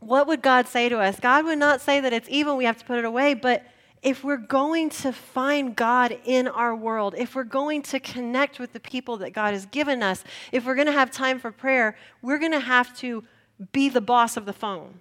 what 0.00 0.26
would 0.26 0.42
God 0.42 0.66
say 0.66 0.88
to 0.88 0.98
us? 0.98 1.20
God 1.20 1.44
would 1.44 1.58
not 1.58 1.80
say 1.80 2.00
that 2.00 2.12
it's 2.12 2.28
evil, 2.28 2.56
we 2.56 2.64
have 2.64 2.78
to 2.78 2.84
put 2.84 2.98
it 2.98 3.04
away, 3.04 3.34
but 3.34 3.64
if 4.02 4.24
we're 4.24 4.36
going 4.36 4.90
to 4.90 5.12
find 5.12 5.76
God 5.76 6.18
in 6.24 6.48
our 6.48 6.74
world, 6.74 7.14
if 7.16 7.36
we're 7.36 7.44
going 7.44 7.82
to 7.82 8.00
connect 8.00 8.58
with 8.58 8.72
the 8.72 8.80
people 8.80 9.16
that 9.18 9.30
God 9.30 9.54
has 9.54 9.66
given 9.66 10.02
us, 10.02 10.24
if 10.50 10.66
we're 10.66 10.74
going 10.74 10.88
to 10.88 10.92
have 10.92 11.12
time 11.12 11.38
for 11.38 11.52
prayer, 11.52 11.96
we're 12.20 12.38
going 12.38 12.52
to 12.52 12.60
have 12.60 12.96
to 12.98 13.22
be 13.70 13.88
the 13.88 14.00
boss 14.00 14.36
of 14.36 14.44
the 14.44 14.52
phone. 14.52 15.00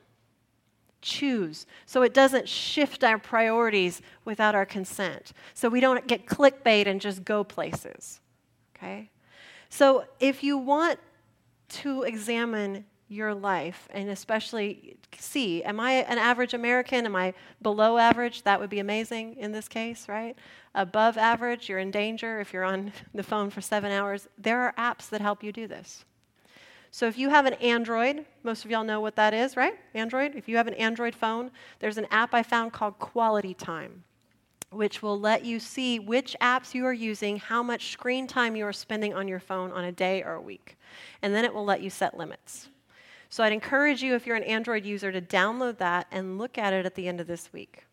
Choose. 1.02 1.66
So 1.86 2.04
it 2.04 2.14
doesn't 2.14 2.48
shift 2.48 3.04
our 3.04 3.18
priorities 3.18 4.02
without 4.24 4.56
our 4.56 4.66
consent. 4.66 5.34
So 5.54 5.70
we 5.70 5.80
don't 5.80 6.08
get 6.08 6.26
clickbait 6.26 6.88
and 6.88 7.02
just 7.02 7.26
go 7.26 7.44
places. 7.44 8.20
Okay? 8.76 9.10
So 9.70 10.06
if 10.20 10.44
you 10.44 10.58
want 10.58 11.00
to 11.70 12.04
examine 12.04 12.86
your 13.12 13.34
life 13.34 13.90
and 13.92 14.10
especially 14.10 14.96
see 15.18 15.62
am 15.64 15.82
i 15.82 15.92
an 15.92 16.18
average 16.18 16.54
american 16.54 17.06
am 17.06 17.14
i 17.14 17.34
below 17.62 17.98
average 17.98 18.42
that 18.44 18.58
would 18.58 18.70
be 18.70 18.80
amazing 18.80 19.36
in 19.36 19.52
this 19.52 19.68
case 19.68 20.08
right 20.08 20.38
above 20.76 21.18
average 21.18 21.68
you're 21.68 21.78
in 21.78 21.92
danger 21.92 22.40
if 22.40 22.54
you're 22.54 22.64
on 22.64 22.90
the 23.14 23.22
phone 23.22 23.50
for 23.50 23.60
seven 23.60 23.92
hours 23.92 24.30
there 24.38 24.62
are 24.62 24.74
apps 24.78 25.10
that 25.10 25.20
help 25.20 25.44
you 25.44 25.52
do 25.52 25.68
this 25.68 26.06
so 26.92 27.08
if 27.08 27.18
you 27.18 27.30
have 27.30 27.46
an 27.46 27.54
android 27.56 28.26
most 28.44 28.64
of 28.64 28.72
y'all 28.72 28.84
know 28.84 29.02
what 29.02 29.16
that 29.16 29.34
is 29.34 29.58
right 29.58 29.74
android 29.94 30.36
if 30.36 30.48
you 30.48 30.58
have 30.58 30.68
an 30.68 30.74
android 30.76 31.16
phone 31.16 31.50
there's 31.80 31.98
an 31.98 32.06
app 32.12 32.34
i 32.34 32.44
found 32.44 32.72
called 32.72 32.98
quality 33.00 33.54
time 33.54 34.04
which 34.72 35.02
will 35.02 35.20
let 35.20 35.44
you 35.44 35.60
see 35.60 36.00
which 36.00 36.36
apps 36.42 36.74
you 36.74 36.86
are 36.86 36.94
using, 36.94 37.38
how 37.38 37.62
much 37.62 37.92
screen 37.92 38.26
time 38.26 38.56
you 38.56 38.66
are 38.66 38.74
spending 38.74 39.14
on 39.14 39.28
your 39.28 39.40
phone 39.40 39.72
on 39.72 39.84
a 39.84 39.92
day 39.92 40.24
or 40.24 40.34
a 40.34 40.42
week. 40.42 40.78
And 41.22 41.36
then 41.36 41.44
it 41.44 41.54
will 41.54 41.66
let 41.66 41.82
you 41.82 41.90
set 41.90 42.18
limits. 42.18 42.70
So 43.30 43.44
I'd 43.44 43.54
encourage 43.54 44.02
you, 44.02 44.16
if 44.16 44.26
you're 44.26 44.38
an 44.38 44.44
Android 44.44 44.86
user, 44.86 45.12
to 45.12 45.22
download 45.22 45.78
that 45.78 46.08
and 46.12 46.38
look 46.38 46.58
at 46.58 46.74
it 46.74 46.86
at 46.86 46.96
the 46.96 47.08
end 47.08 47.20
of 47.20 47.28
this 47.28 47.52
week. 47.52 47.86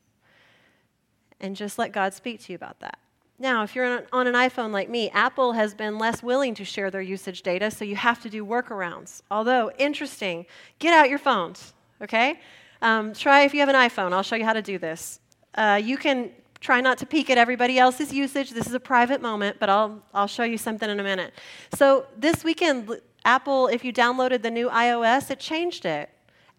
And 1.40 1.54
just 1.54 1.78
let 1.78 1.92
God 1.92 2.14
speak 2.14 2.40
to 2.42 2.52
you 2.52 2.56
about 2.56 2.80
that. 2.80 2.98
Now, 3.40 3.62
if 3.62 3.76
you're 3.76 4.04
on 4.12 4.26
an 4.26 4.34
iPhone 4.34 4.72
like 4.72 4.88
me, 4.88 5.10
Apple 5.10 5.52
has 5.52 5.72
been 5.72 5.96
less 5.96 6.24
willing 6.24 6.54
to 6.56 6.64
share 6.64 6.90
their 6.90 7.00
usage 7.00 7.42
data, 7.42 7.70
so 7.70 7.84
you 7.84 7.94
have 7.94 8.20
to 8.22 8.30
do 8.30 8.44
workarounds. 8.44 9.22
Although, 9.30 9.70
interesting, 9.78 10.44
get 10.80 10.92
out 10.92 11.08
your 11.08 11.20
phones, 11.20 11.72
okay? 12.02 12.40
Um, 12.82 13.12
try 13.12 13.42
if 13.42 13.54
you 13.54 13.60
have 13.60 13.68
an 13.68 13.76
iPhone, 13.76 14.12
I'll 14.12 14.24
show 14.24 14.34
you 14.34 14.44
how 14.44 14.54
to 14.54 14.62
do 14.62 14.76
this. 14.76 15.20
Uh, 15.54 15.80
you 15.82 15.96
can 15.96 16.30
try 16.60 16.80
not 16.80 16.98
to 16.98 17.06
peek 17.06 17.30
at 17.30 17.38
everybody 17.38 17.78
else's 17.78 18.12
usage. 18.12 18.50
This 18.50 18.66
is 18.66 18.74
a 18.74 18.80
private 18.80 19.22
moment, 19.22 19.58
but 19.60 19.68
I'll, 19.68 20.02
I'll 20.12 20.26
show 20.26 20.42
you 20.42 20.58
something 20.58 20.90
in 20.90 20.98
a 20.98 21.04
minute. 21.04 21.32
So, 21.74 22.06
this 22.16 22.42
weekend, 22.42 22.90
Apple, 23.24 23.68
if 23.68 23.84
you 23.84 23.92
downloaded 23.92 24.42
the 24.42 24.50
new 24.50 24.68
iOS, 24.68 25.30
it 25.30 25.38
changed 25.38 25.84
it. 25.86 26.10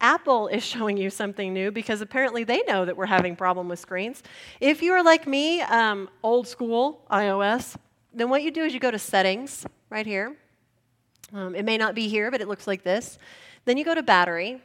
Apple 0.01 0.47
is 0.47 0.63
showing 0.63 0.97
you 0.97 1.09
something 1.09 1.53
new 1.53 1.71
because 1.71 2.01
apparently 2.01 2.43
they 2.43 2.63
know 2.63 2.85
that 2.85 2.95
we're 2.95 3.05
having 3.05 3.35
problem 3.35 3.67
with 3.67 3.79
screens. 3.79 4.23
If 4.61 4.81
you 4.81 4.93
are 4.93 5.03
like 5.03 5.27
me, 5.27 5.61
um, 5.61 6.09
old 6.23 6.47
school 6.47 7.05
iOS, 7.11 7.75
then 8.13 8.29
what 8.29 8.43
you 8.43 8.51
do 8.51 8.63
is 8.63 8.73
you 8.73 8.79
go 8.79 8.91
to 8.91 8.99
settings 8.99 9.65
right 9.89 10.05
here. 10.05 10.35
Um, 11.33 11.53
it 11.53 11.63
may 11.63 11.77
not 11.77 11.95
be 11.95 12.07
here, 12.07 12.31
but 12.31 12.41
it 12.41 12.47
looks 12.47 12.65
like 12.65 12.83
this. 12.83 13.17
Then 13.65 13.77
you 13.77 13.85
go 13.85 13.93
to 13.93 14.01
battery, 14.01 14.61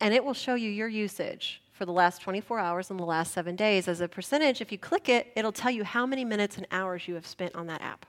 and 0.00 0.14
it 0.14 0.24
will 0.24 0.34
show 0.34 0.54
you 0.54 0.70
your 0.70 0.88
usage 0.88 1.62
for 1.72 1.86
the 1.86 1.92
last 1.92 2.20
24 2.22 2.58
hours 2.58 2.90
and 2.90 3.00
the 3.00 3.04
last 3.04 3.32
seven 3.32 3.56
days. 3.56 3.88
As 3.88 4.00
a 4.00 4.08
percentage, 4.08 4.60
if 4.60 4.70
you 4.70 4.78
click 4.78 5.08
it, 5.08 5.32
it'll 5.34 5.52
tell 5.52 5.70
you 5.70 5.84
how 5.84 6.06
many 6.06 6.24
minutes 6.24 6.58
and 6.58 6.66
hours 6.70 7.08
you 7.08 7.14
have 7.14 7.26
spent 7.26 7.54
on 7.54 7.66
that 7.66 7.80
app. 7.80 8.06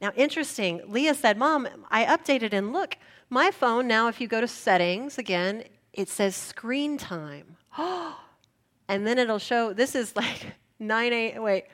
Now, 0.00 0.12
interesting, 0.16 0.82
Leah 0.86 1.14
said, 1.14 1.36
Mom, 1.36 1.68
I 1.90 2.04
updated 2.04 2.52
and 2.52 2.72
look, 2.72 2.96
my 3.30 3.50
phone 3.50 3.86
now, 3.86 4.08
if 4.08 4.20
you 4.20 4.28
go 4.28 4.40
to 4.40 4.48
settings 4.48 5.18
again, 5.18 5.64
it 5.92 6.08
says 6.08 6.36
screen 6.36 6.98
time. 6.98 7.56
and 8.88 9.06
then 9.06 9.18
it'll 9.18 9.38
show, 9.38 9.72
this 9.72 9.94
is 9.94 10.14
like 10.16 10.54
9 10.78 11.12
a, 11.12 11.38
wait, 11.38 11.64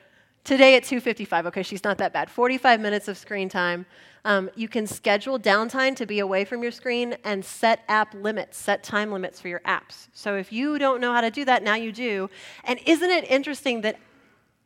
today 0.43 0.75
at 0.75 0.83
2.55. 0.83 1.47
Okay, 1.47 1.63
she's 1.63 1.83
not 1.83 1.97
that 1.97 2.13
bad. 2.13 2.29
45 2.29 2.79
minutes 2.79 3.07
of 3.07 3.17
screen 3.17 3.49
time. 3.49 3.85
Um, 4.23 4.49
you 4.55 4.67
can 4.67 4.85
schedule 4.85 5.39
downtime 5.39 5.95
to 5.95 6.05
be 6.05 6.19
away 6.19 6.45
from 6.45 6.61
your 6.61 6.71
screen 6.71 7.15
and 7.23 7.43
set 7.43 7.83
app 7.87 8.13
limits, 8.13 8.57
set 8.57 8.83
time 8.83 9.11
limits 9.11 9.39
for 9.39 9.47
your 9.47 9.61
apps. 9.61 10.07
So 10.13 10.35
if 10.35 10.51
you 10.53 10.77
don't 10.77 11.01
know 11.01 11.13
how 11.13 11.21
to 11.21 11.31
do 11.31 11.43
that, 11.45 11.63
now 11.63 11.75
you 11.75 11.91
do. 11.91 12.29
And 12.63 12.79
isn't 12.85 13.09
it 13.09 13.29
interesting 13.29 13.81
that 13.81 13.97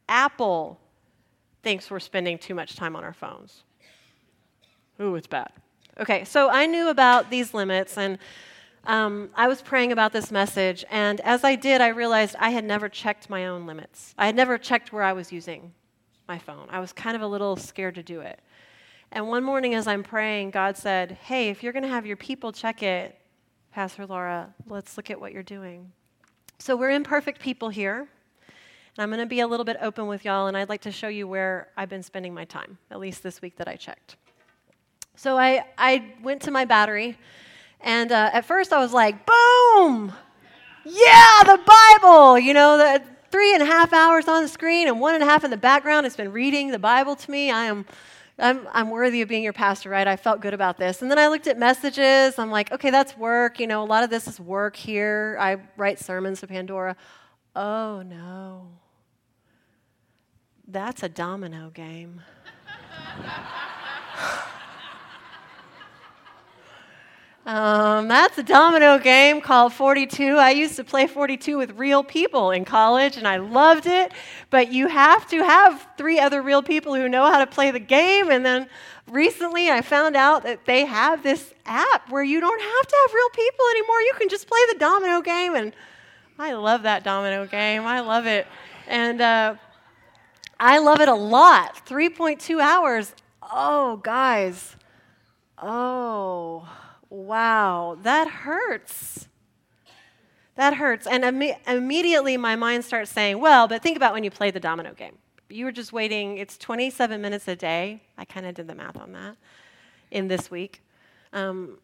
Apple 0.10 0.80
thinks 1.66 1.90
we're 1.90 2.00
spending 2.00 2.38
too 2.38 2.54
much 2.54 2.76
time 2.76 2.96
on 2.96 3.04
our 3.04 3.12
phones. 3.12 3.64
Ooh, 5.02 5.16
it's 5.16 5.26
bad. 5.26 5.50
Okay, 6.00 6.24
so 6.24 6.48
I 6.48 6.68
knew 6.68 6.90
about 6.90 7.32
these 7.32 7.56
limits, 7.56 7.98
and 7.98 8.20
um, 8.86 9.32
I 9.34 9.48
was 9.48 9.64
praying 9.64 9.92
about 9.92 10.14
this 10.14 10.30
message, 10.30 10.86
and 10.92 11.20
as 11.22 11.44
I 11.44 11.56
did, 11.56 11.82
I 11.82 11.88
realized 11.88 12.36
I 12.40 12.52
had 12.52 12.66
never 12.66 12.88
checked 12.88 13.32
my 13.32 13.48
own 13.48 13.66
limits. 13.66 14.14
I 14.16 14.28
had 14.28 14.36
never 14.36 14.60
checked 14.60 14.94
where 14.94 15.02
I 15.02 15.14
was 15.14 15.32
using 15.32 15.74
my 16.28 16.38
phone. 16.38 16.68
I 16.70 16.80
was 16.80 16.94
kind 16.94 17.16
of 17.16 17.24
a 17.24 17.28
little 17.28 17.56
scared 17.56 17.96
to 17.96 18.04
do 18.04 18.20
it. 18.20 18.40
And 19.12 19.28
one 19.28 19.44
morning, 19.44 19.74
as 19.74 19.88
I'm 19.88 20.04
praying, 20.04 20.52
God 20.52 20.78
said, 20.78 21.18
Hey, 21.24 21.50
if 21.50 21.64
you're 21.64 21.74
going 21.74 21.82
to 21.82 21.90
have 21.90 22.06
your 22.06 22.18
people 22.18 22.52
check 22.52 22.84
it, 22.84 23.18
Pastor 23.72 24.06
Laura, 24.06 24.54
let's 24.68 24.98
look 24.98 25.10
at 25.10 25.20
what 25.20 25.34
you're 25.34 25.42
doing. 25.42 25.92
So 26.60 26.76
we're 26.76 26.92
imperfect 26.92 27.42
people 27.42 27.70
here. 27.70 28.08
And 28.98 29.04
I'm 29.04 29.10
going 29.10 29.20
to 29.20 29.26
be 29.26 29.42
a 29.42 29.48
little 29.48 29.66
bit 29.66 29.78
open 29.82 30.08
with 30.08 30.24
y'all, 30.24 30.48
and 30.48 30.56
I'd 30.56 30.70
like 30.70 30.82
to 30.82 30.92
show 30.92 31.10
you 31.10 31.28
where 31.28 31.68
I've 31.76 31.90
been 31.90 32.04
spending 32.04 32.34
my 32.34 32.46
time, 32.46 32.78
at 32.90 33.00
least 33.00 33.24
this 33.24 33.42
week 33.42 33.58
that 33.58 33.68
I 33.68 33.76
checked. 33.76 34.16
So 35.18 35.38
I, 35.38 35.66
I 35.78 36.14
went 36.24 36.42
to 36.44 36.52
my 36.52 36.64
battery, 36.64 37.18
and 37.82 38.12
uh, 38.12 38.30
at 38.32 38.46
first 38.46 38.72
I 38.72 38.80
was 38.80 38.94
like, 38.94 39.26
boom! 39.26 40.14
Yeah, 40.86 41.42
the 41.46 41.60
Bible! 41.66 42.40
You 42.40 42.54
know, 42.54 42.78
the 42.78 43.04
three 43.32 43.54
and 43.54 43.62
a 43.62 43.66
half 43.66 43.92
hours 43.92 44.30
on 44.30 44.44
the 44.44 44.48
screen 44.48 44.88
and 44.88 45.02
one 45.02 45.14
and 45.14 45.22
a 45.22 45.26
half 45.26 45.44
in 45.44 45.52
the 45.52 45.58
background. 45.58 46.06
It's 46.06 46.16
been 46.16 46.32
reading 46.32 46.72
the 46.72 46.80
Bible 46.80 47.18
to 47.18 47.32
me. 47.32 47.52
I 47.52 47.66
am. 47.66 47.86
I'm, 48.38 48.68
I'm 48.74 48.90
worthy 48.90 49.22
of 49.22 49.30
being 49.30 49.44
your 49.44 49.54
pastor, 49.54 49.90
right? 49.90 50.06
I 50.06 50.18
felt 50.18 50.42
good 50.42 50.54
about 50.54 50.78
this. 50.78 51.02
And 51.02 51.10
then 51.10 51.18
I 51.18 51.28
looked 51.28 51.48
at 51.48 51.58
messages. 51.58 52.38
I'm 52.38 52.52
like, 52.52 52.70
okay, 52.72 52.90
that's 52.90 53.18
work. 53.18 53.62
You 53.62 53.68
know, 53.68 53.82
a 53.82 53.86
lot 53.86 54.04
of 54.04 54.10
this 54.10 54.28
is 54.28 54.42
work 54.42 54.76
here. 54.76 55.38
I 55.40 55.56
write 55.78 56.00
sermons 56.00 56.42
to 56.42 56.48
Pandora. 56.48 56.98
Oh, 57.56 58.02
no. 58.02 58.68
That's 60.68 61.04
a 61.04 61.10
domino 61.10 61.70
game. 61.70 62.22
um, 67.46 68.08
that's 68.08 68.36
a 68.40 68.44
domino 68.44 68.98
game 68.98 69.42
called 69.42 69.74
42. 69.74 70.38
I 70.38 70.50
used 70.52 70.76
to 70.78 70.84
play 70.84 71.06
42 71.06 71.58
with 71.58 71.74
real 71.74 72.04
people 72.04 72.50
in 72.50 72.66
college 72.66 73.16
and 73.16 73.28
I 73.28 73.38
loved 73.38 73.86
it, 73.86 74.12
but 74.50 74.72
you 74.72 74.88
have 74.88 75.30
to 75.30 75.44
have 75.44 75.88
three 76.00 76.20
other 76.20 76.42
real 76.42 76.64
people 76.64 76.96
who 76.96 77.08
know 77.08 77.32
how 77.32 77.38
to 77.38 77.48
play 77.48 77.70
the 77.70 77.80
game. 77.80 78.32
And 78.32 78.44
then 78.44 78.68
recently 79.12 79.70
I 79.70 79.82
found 79.82 80.16
out 80.16 80.42
that 80.44 80.66
they 80.66 80.84
have 80.86 81.22
this 81.22 81.54
app 81.68 82.10
where 82.10 82.24
you 82.24 82.40
don't 82.40 82.62
have 82.62 82.88
to 82.88 82.96
have 83.06 83.14
real 83.14 83.30
people 83.30 83.66
anymore. 83.70 84.02
You 84.02 84.14
can 84.18 84.30
just 84.30 84.48
play 84.48 84.62
the 84.74 84.80
domino 84.80 85.22
game. 85.22 85.54
And 85.54 85.74
I 86.40 86.54
love 86.54 86.82
that 86.84 87.04
domino 87.04 87.46
game. 87.46 87.84
I 87.84 88.00
love 88.00 88.26
it. 88.26 88.48
And 88.88 89.22
uh, 89.22 89.56
I 90.60 90.78
love 90.80 91.02
it 91.02 91.10
a 91.10 91.14
lot. 91.16 91.86
3.2 91.86 92.62
hours. 92.62 93.14
Oh, 93.42 93.98
guys. 93.98 94.76
Oh, 95.58 96.68
wow. 97.10 97.98
That 98.02 98.28
hurts. 98.28 99.28
That 100.56 100.76
hurts. 100.76 101.06
And 101.08 101.24
Im- 101.26 101.56
immediately 101.68 102.38
my 102.38 102.56
mind 102.56 102.86
starts 102.86 103.12
saying, 103.12 103.40
well, 103.40 103.68
but 103.68 103.82
think 103.82 103.98
about 103.98 104.14
when 104.14 104.24
you 104.24 104.32
play 104.32 104.52
the 104.52 104.60
domino 104.60 104.94
game. 104.94 105.18
You 105.50 105.66
were 105.66 105.72
just 105.72 105.94
waiting, 105.94 106.38
it's 106.38 106.58
27 106.58 107.22
minutes 107.22 107.48
a 107.48 107.56
day. 107.56 108.02
I 108.18 108.26
kind 108.26 108.46
of 108.46 108.56
did 108.56 108.68
the 108.68 108.76
math 108.76 108.98
on 108.98 109.12
that 109.14 109.36
in 110.12 110.28
this 110.28 110.50
week. 110.50 110.82
Um, 111.34 111.78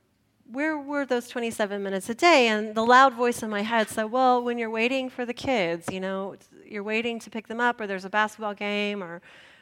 where 0.52 0.78
were 0.78 1.06
those 1.06 1.28
27 1.28 1.82
minutes 1.82 2.10
a 2.10 2.16
day? 2.16 2.48
And 2.48 2.76
the 2.76 2.86
loud 2.86 3.14
voice 3.14 3.42
in 3.42 3.50
my 3.50 3.62
head 3.62 3.90
said, 3.90 4.06
Well, 4.06 4.44
when 4.44 4.58
you're 4.58 4.70
waiting 4.70 5.10
for 5.10 5.26
the 5.26 5.34
kids, 5.34 5.88
you 5.92 6.00
know, 6.00 6.36
you're 6.66 6.84
waiting 6.84 7.20
to 7.20 7.30
pick 7.30 7.48
them 7.48 7.60
up, 7.60 7.80
or 7.80 7.88
there's 7.88 8.06
a 8.06 8.10
basketball 8.10 8.54
game, 8.54 9.04
or 9.04 9.22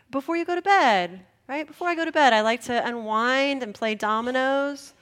before 0.10 0.36
you 0.36 0.46
go 0.46 0.56
to 0.56 0.62
bed, 0.62 1.26
right? 1.48 1.68
Before 1.68 1.88
I 1.88 1.96
go 1.96 2.06
to 2.06 2.12
bed, 2.12 2.34
I 2.34 2.42
like 2.42 2.62
to 2.64 2.88
unwind 2.88 3.62
and 3.64 3.74
play 3.74 3.96
dominoes. 3.96 4.94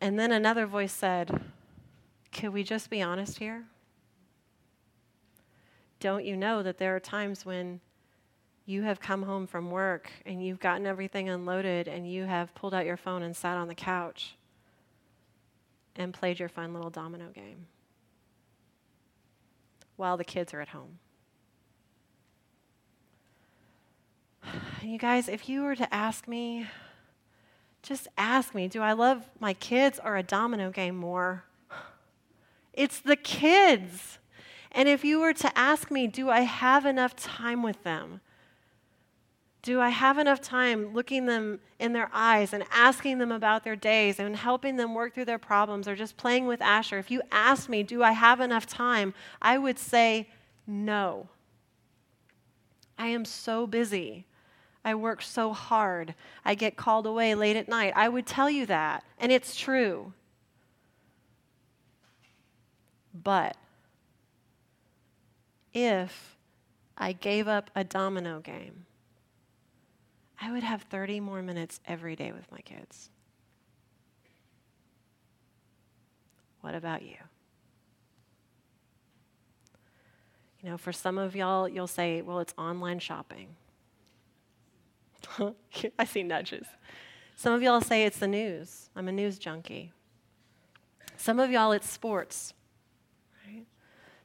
And 0.00 0.18
then 0.18 0.32
another 0.32 0.66
voice 0.66 0.92
said, 0.92 1.40
Can 2.30 2.52
we 2.52 2.62
just 2.64 2.88
be 2.88 3.02
honest 3.02 3.38
here? 3.38 3.64
Don't 6.00 6.24
you 6.24 6.36
know 6.36 6.62
that 6.62 6.78
there 6.78 6.96
are 6.96 7.00
times 7.00 7.46
when 7.46 7.80
you 8.64 8.82
have 8.82 9.00
come 9.00 9.22
home 9.22 9.46
from 9.46 9.70
work 9.70 10.10
and 10.24 10.44
you've 10.44 10.60
gotten 10.60 10.86
everything 10.86 11.28
unloaded 11.28 11.88
and 11.88 12.10
you 12.10 12.24
have 12.24 12.54
pulled 12.54 12.74
out 12.74 12.86
your 12.86 12.96
phone 12.96 13.22
and 13.22 13.36
sat 13.36 13.56
on 13.56 13.68
the 13.68 13.74
couch 13.74 14.36
and 15.96 16.14
played 16.14 16.38
your 16.38 16.48
fun 16.48 16.72
little 16.72 16.90
domino 16.90 17.28
game 17.34 17.66
while 19.96 20.16
the 20.16 20.24
kids 20.24 20.54
are 20.54 20.60
at 20.60 20.68
home. 20.68 20.98
You 24.82 24.98
guys, 24.98 25.28
if 25.28 25.48
you 25.48 25.62
were 25.62 25.76
to 25.76 25.94
ask 25.94 26.26
me, 26.26 26.66
just 27.84 28.08
ask 28.18 28.52
me, 28.52 28.66
do 28.66 28.82
I 28.82 28.94
love 28.94 29.30
my 29.38 29.54
kids 29.54 30.00
or 30.04 30.16
a 30.16 30.22
domino 30.22 30.70
game 30.70 30.96
more? 30.96 31.44
It's 32.72 33.00
the 33.00 33.16
kids. 33.16 34.18
And 34.72 34.88
if 34.88 35.04
you 35.04 35.20
were 35.20 35.34
to 35.34 35.58
ask 35.58 35.90
me, 35.90 36.06
do 36.06 36.30
I 36.30 36.40
have 36.40 36.86
enough 36.86 37.14
time 37.14 37.62
with 37.62 37.84
them? 37.84 38.22
Do 39.62 39.80
I 39.80 39.90
have 39.90 40.18
enough 40.18 40.40
time 40.40 40.92
looking 40.92 41.26
them 41.26 41.60
in 41.78 41.92
their 41.92 42.10
eyes 42.12 42.52
and 42.52 42.64
asking 42.72 43.18
them 43.18 43.30
about 43.30 43.62
their 43.62 43.76
days 43.76 44.18
and 44.18 44.34
helping 44.34 44.76
them 44.76 44.92
work 44.92 45.14
through 45.14 45.26
their 45.26 45.38
problems 45.38 45.86
or 45.86 45.94
just 45.94 46.16
playing 46.16 46.48
with 46.48 46.60
Asher? 46.60 46.98
If 46.98 47.12
you 47.12 47.22
asked 47.30 47.68
me, 47.68 47.84
do 47.84 48.02
I 48.02 48.10
have 48.10 48.40
enough 48.40 48.66
time? 48.66 49.14
I 49.40 49.58
would 49.58 49.78
say 49.78 50.28
no. 50.66 51.28
I 52.98 53.06
am 53.06 53.24
so 53.24 53.68
busy. 53.68 54.26
I 54.84 54.96
work 54.96 55.22
so 55.22 55.52
hard. 55.52 56.16
I 56.44 56.56
get 56.56 56.76
called 56.76 57.06
away 57.06 57.36
late 57.36 57.56
at 57.56 57.68
night. 57.68 57.92
I 57.94 58.08
would 58.08 58.26
tell 58.26 58.50
you 58.50 58.66
that, 58.66 59.04
and 59.18 59.30
it's 59.30 59.54
true. 59.54 60.12
But 63.14 63.56
if 65.72 66.36
I 66.98 67.12
gave 67.12 67.46
up 67.46 67.70
a 67.76 67.84
domino 67.84 68.40
game, 68.40 68.86
I 70.42 70.50
would 70.50 70.64
have 70.64 70.82
30 70.82 71.20
more 71.20 71.40
minutes 71.40 71.78
every 71.86 72.16
day 72.16 72.32
with 72.32 72.50
my 72.50 72.58
kids. 72.58 73.10
What 76.62 76.74
about 76.74 77.02
you? 77.02 77.14
You 80.60 80.70
know, 80.70 80.76
for 80.76 80.92
some 80.92 81.16
of 81.16 81.36
y'all, 81.36 81.68
you'll 81.68 81.86
say, 81.86 82.22
well, 82.22 82.40
it's 82.40 82.54
online 82.58 82.98
shopping. 82.98 83.54
I 85.98 86.04
see 86.04 86.24
nudges. 86.24 86.66
Some 87.36 87.52
of 87.52 87.62
y'all 87.62 87.80
say 87.80 88.04
it's 88.04 88.18
the 88.18 88.28
news. 88.28 88.90
I'm 88.96 89.06
a 89.06 89.12
news 89.12 89.38
junkie. 89.38 89.92
Some 91.16 91.38
of 91.38 91.52
y'all, 91.52 91.70
it's 91.70 91.88
sports. 91.88 92.52
Right? 93.46 93.64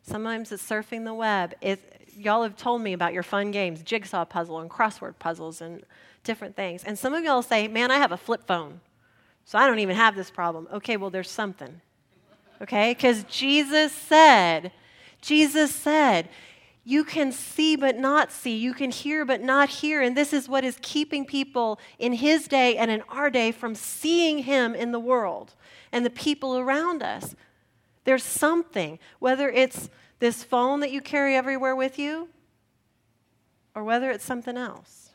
Sometimes 0.01 0.51
it's 0.51 0.67
surfing 0.67 1.05
the 1.05 1.13
web. 1.13 1.53
It, 1.61 1.96
y'all 2.17 2.43
have 2.43 2.57
told 2.57 2.81
me 2.81 2.93
about 2.93 3.13
your 3.13 3.23
fun 3.23 3.51
games, 3.51 3.81
jigsaw 3.83 4.25
puzzle 4.25 4.59
and 4.59 4.69
crossword 4.69 5.19
puzzles 5.19 5.61
and 5.61 5.83
different 6.23 6.55
things. 6.55 6.83
And 6.83 6.97
some 6.97 7.13
of 7.13 7.23
y'all 7.23 7.41
say, 7.41 7.67
man, 7.67 7.91
I 7.91 7.97
have 7.97 8.11
a 8.11 8.17
flip 8.17 8.45
phone, 8.45 8.81
so 9.45 9.57
I 9.57 9.67
don't 9.67 9.79
even 9.79 9.95
have 9.95 10.15
this 10.15 10.31
problem. 10.31 10.67
Okay, 10.73 10.97
well, 10.97 11.09
there's 11.09 11.29
something. 11.29 11.81
Okay? 12.61 12.93
Because 12.93 13.23
Jesus 13.25 13.91
said, 13.91 14.71
Jesus 15.21 15.73
said, 15.73 16.29
you 16.83 17.03
can 17.03 17.33
see 17.33 17.75
but 17.75 17.97
not 17.97 18.31
see. 18.31 18.55
You 18.55 18.73
can 18.73 18.91
hear 18.91 19.25
but 19.25 19.41
not 19.41 19.67
hear. 19.67 20.01
And 20.01 20.15
this 20.15 20.31
is 20.31 20.47
what 20.47 20.63
is 20.63 20.77
keeping 20.81 21.25
people 21.25 21.79
in 21.99 22.13
his 22.13 22.47
day 22.47 22.77
and 22.77 22.89
in 22.89 23.01
our 23.09 23.29
day 23.29 23.51
from 23.51 23.75
seeing 23.75 24.39
him 24.39 24.73
in 24.73 24.93
the 24.93 24.99
world 24.99 25.53
and 25.91 26.05
the 26.05 26.09
people 26.09 26.57
around 26.57 27.03
us. 27.03 27.35
There's 28.05 28.23
something, 28.23 28.99
whether 29.19 29.49
it's 29.49 29.89
this 30.19 30.43
phone 30.43 30.79
that 30.79 30.91
you 30.91 31.01
carry 31.01 31.35
everywhere 31.35 31.75
with 31.75 31.99
you 31.99 32.29
or 33.75 33.83
whether 33.83 34.09
it's 34.09 34.25
something 34.25 34.57
else. 34.57 35.11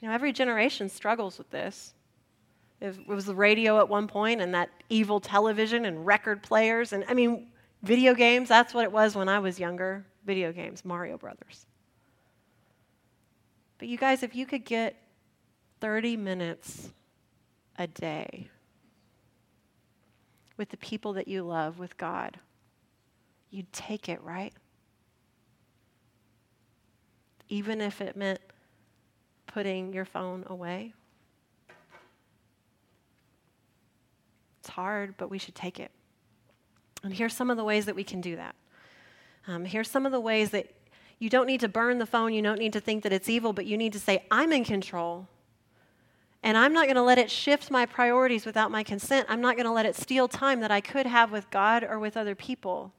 You 0.00 0.08
know, 0.08 0.14
every 0.14 0.32
generation 0.32 0.88
struggles 0.88 1.38
with 1.38 1.50
this. 1.50 1.94
It 2.80 3.08
was 3.08 3.24
the 3.24 3.34
radio 3.34 3.78
at 3.78 3.88
one 3.88 4.06
point 4.06 4.40
and 4.40 4.54
that 4.54 4.70
evil 4.88 5.18
television 5.18 5.84
and 5.84 6.06
record 6.06 6.42
players. 6.42 6.92
And 6.92 7.04
I 7.08 7.14
mean, 7.14 7.48
video 7.82 8.14
games, 8.14 8.48
that's 8.48 8.72
what 8.72 8.84
it 8.84 8.92
was 8.92 9.16
when 9.16 9.28
I 9.28 9.40
was 9.40 9.58
younger 9.58 10.06
video 10.24 10.52
games, 10.52 10.84
Mario 10.84 11.18
Brothers. 11.18 11.66
But 13.78 13.88
you 13.88 13.98
guys, 13.98 14.22
if 14.22 14.36
you 14.36 14.46
could 14.46 14.64
get 14.64 14.96
30 15.80 16.16
minutes 16.16 16.90
a 17.76 17.86
day 17.86 18.48
with 20.56 20.68
the 20.68 20.76
people 20.76 21.14
that 21.14 21.28
you 21.28 21.42
love, 21.42 21.78
with 21.78 21.96
God, 21.96 22.38
you'd 23.50 23.72
take 23.72 24.08
it, 24.08 24.22
right? 24.22 24.52
Even 27.48 27.80
if 27.80 28.00
it 28.00 28.16
meant 28.16 28.40
putting 29.46 29.92
your 29.92 30.04
phone 30.04 30.44
away. 30.46 30.92
It's 34.60 34.68
hard, 34.68 35.14
but 35.16 35.30
we 35.30 35.38
should 35.38 35.54
take 35.54 35.80
it. 35.80 35.90
And 37.02 37.14
here's 37.14 37.34
some 37.34 37.50
of 37.50 37.56
the 37.56 37.64
ways 37.64 37.86
that 37.86 37.94
we 37.94 38.04
can 38.04 38.20
do 38.20 38.36
that. 38.36 38.54
Um, 39.46 39.64
here's 39.64 39.90
some 39.90 40.04
of 40.04 40.12
the 40.12 40.20
ways 40.20 40.50
that 40.50 40.74
you 41.18 41.30
don't 41.30 41.46
need 41.46 41.60
to 41.60 41.68
burn 41.68 41.98
the 41.98 42.06
phone, 42.06 42.32
you 42.32 42.42
don't 42.42 42.58
need 42.58 42.74
to 42.74 42.80
think 42.80 43.02
that 43.02 43.12
it's 43.12 43.28
evil, 43.28 43.52
but 43.52 43.66
you 43.66 43.76
need 43.76 43.92
to 43.94 43.98
say, 43.98 44.24
I'm 44.30 44.52
in 44.52 44.64
control. 44.64 45.26
And 46.42 46.56
I'm 46.56 46.72
not 46.72 46.84
going 46.84 46.96
to 46.96 47.02
let 47.02 47.18
it 47.18 47.30
shift 47.30 47.70
my 47.70 47.86
priorities 47.86 48.46
without 48.46 48.70
my 48.70 48.84
consent. 48.84 49.26
I'm 49.28 49.40
not 49.40 49.56
going 49.56 49.66
to 49.66 49.72
let 49.72 49.86
it 49.86 49.96
steal 49.96 50.28
time 50.28 50.60
that 50.60 50.70
I 50.70 50.80
could 50.80 51.06
have 51.06 51.32
with 51.32 51.50
God 51.50 51.82
or 51.82 51.98
with 51.98 52.16
other 52.16 52.36
people. 52.36 52.92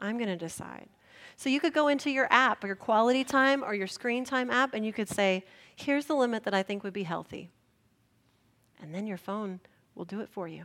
I'm 0.00 0.16
going 0.18 0.28
to 0.28 0.36
decide. 0.36 0.88
So 1.36 1.50
you 1.50 1.60
could 1.60 1.74
go 1.74 1.88
into 1.88 2.10
your 2.10 2.28
app, 2.30 2.64
your 2.64 2.76
quality 2.76 3.24
time 3.24 3.62
or 3.62 3.74
your 3.74 3.86
screen 3.86 4.24
time 4.24 4.50
app, 4.50 4.74
and 4.74 4.84
you 4.84 4.92
could 4.92 5.08
say, 5.08 5.44
here's 5.74 6.06
the 6.06 6.14
limit 6.14 6.44
that 6.44 6.54
I 6.54 6.62
think 6.62 6.82
would 6.82 6.92
be 6.92 7.02
healthy. 7.02 7.50
And 8.80 8.94
then 8.94 9.06
your 9.06 9.18
phone 9.18 9.60
will 9.94 10.04
do 10.04 10.20
it 10.20 10.28
for 10.28 10.48
you. 10.48 10.64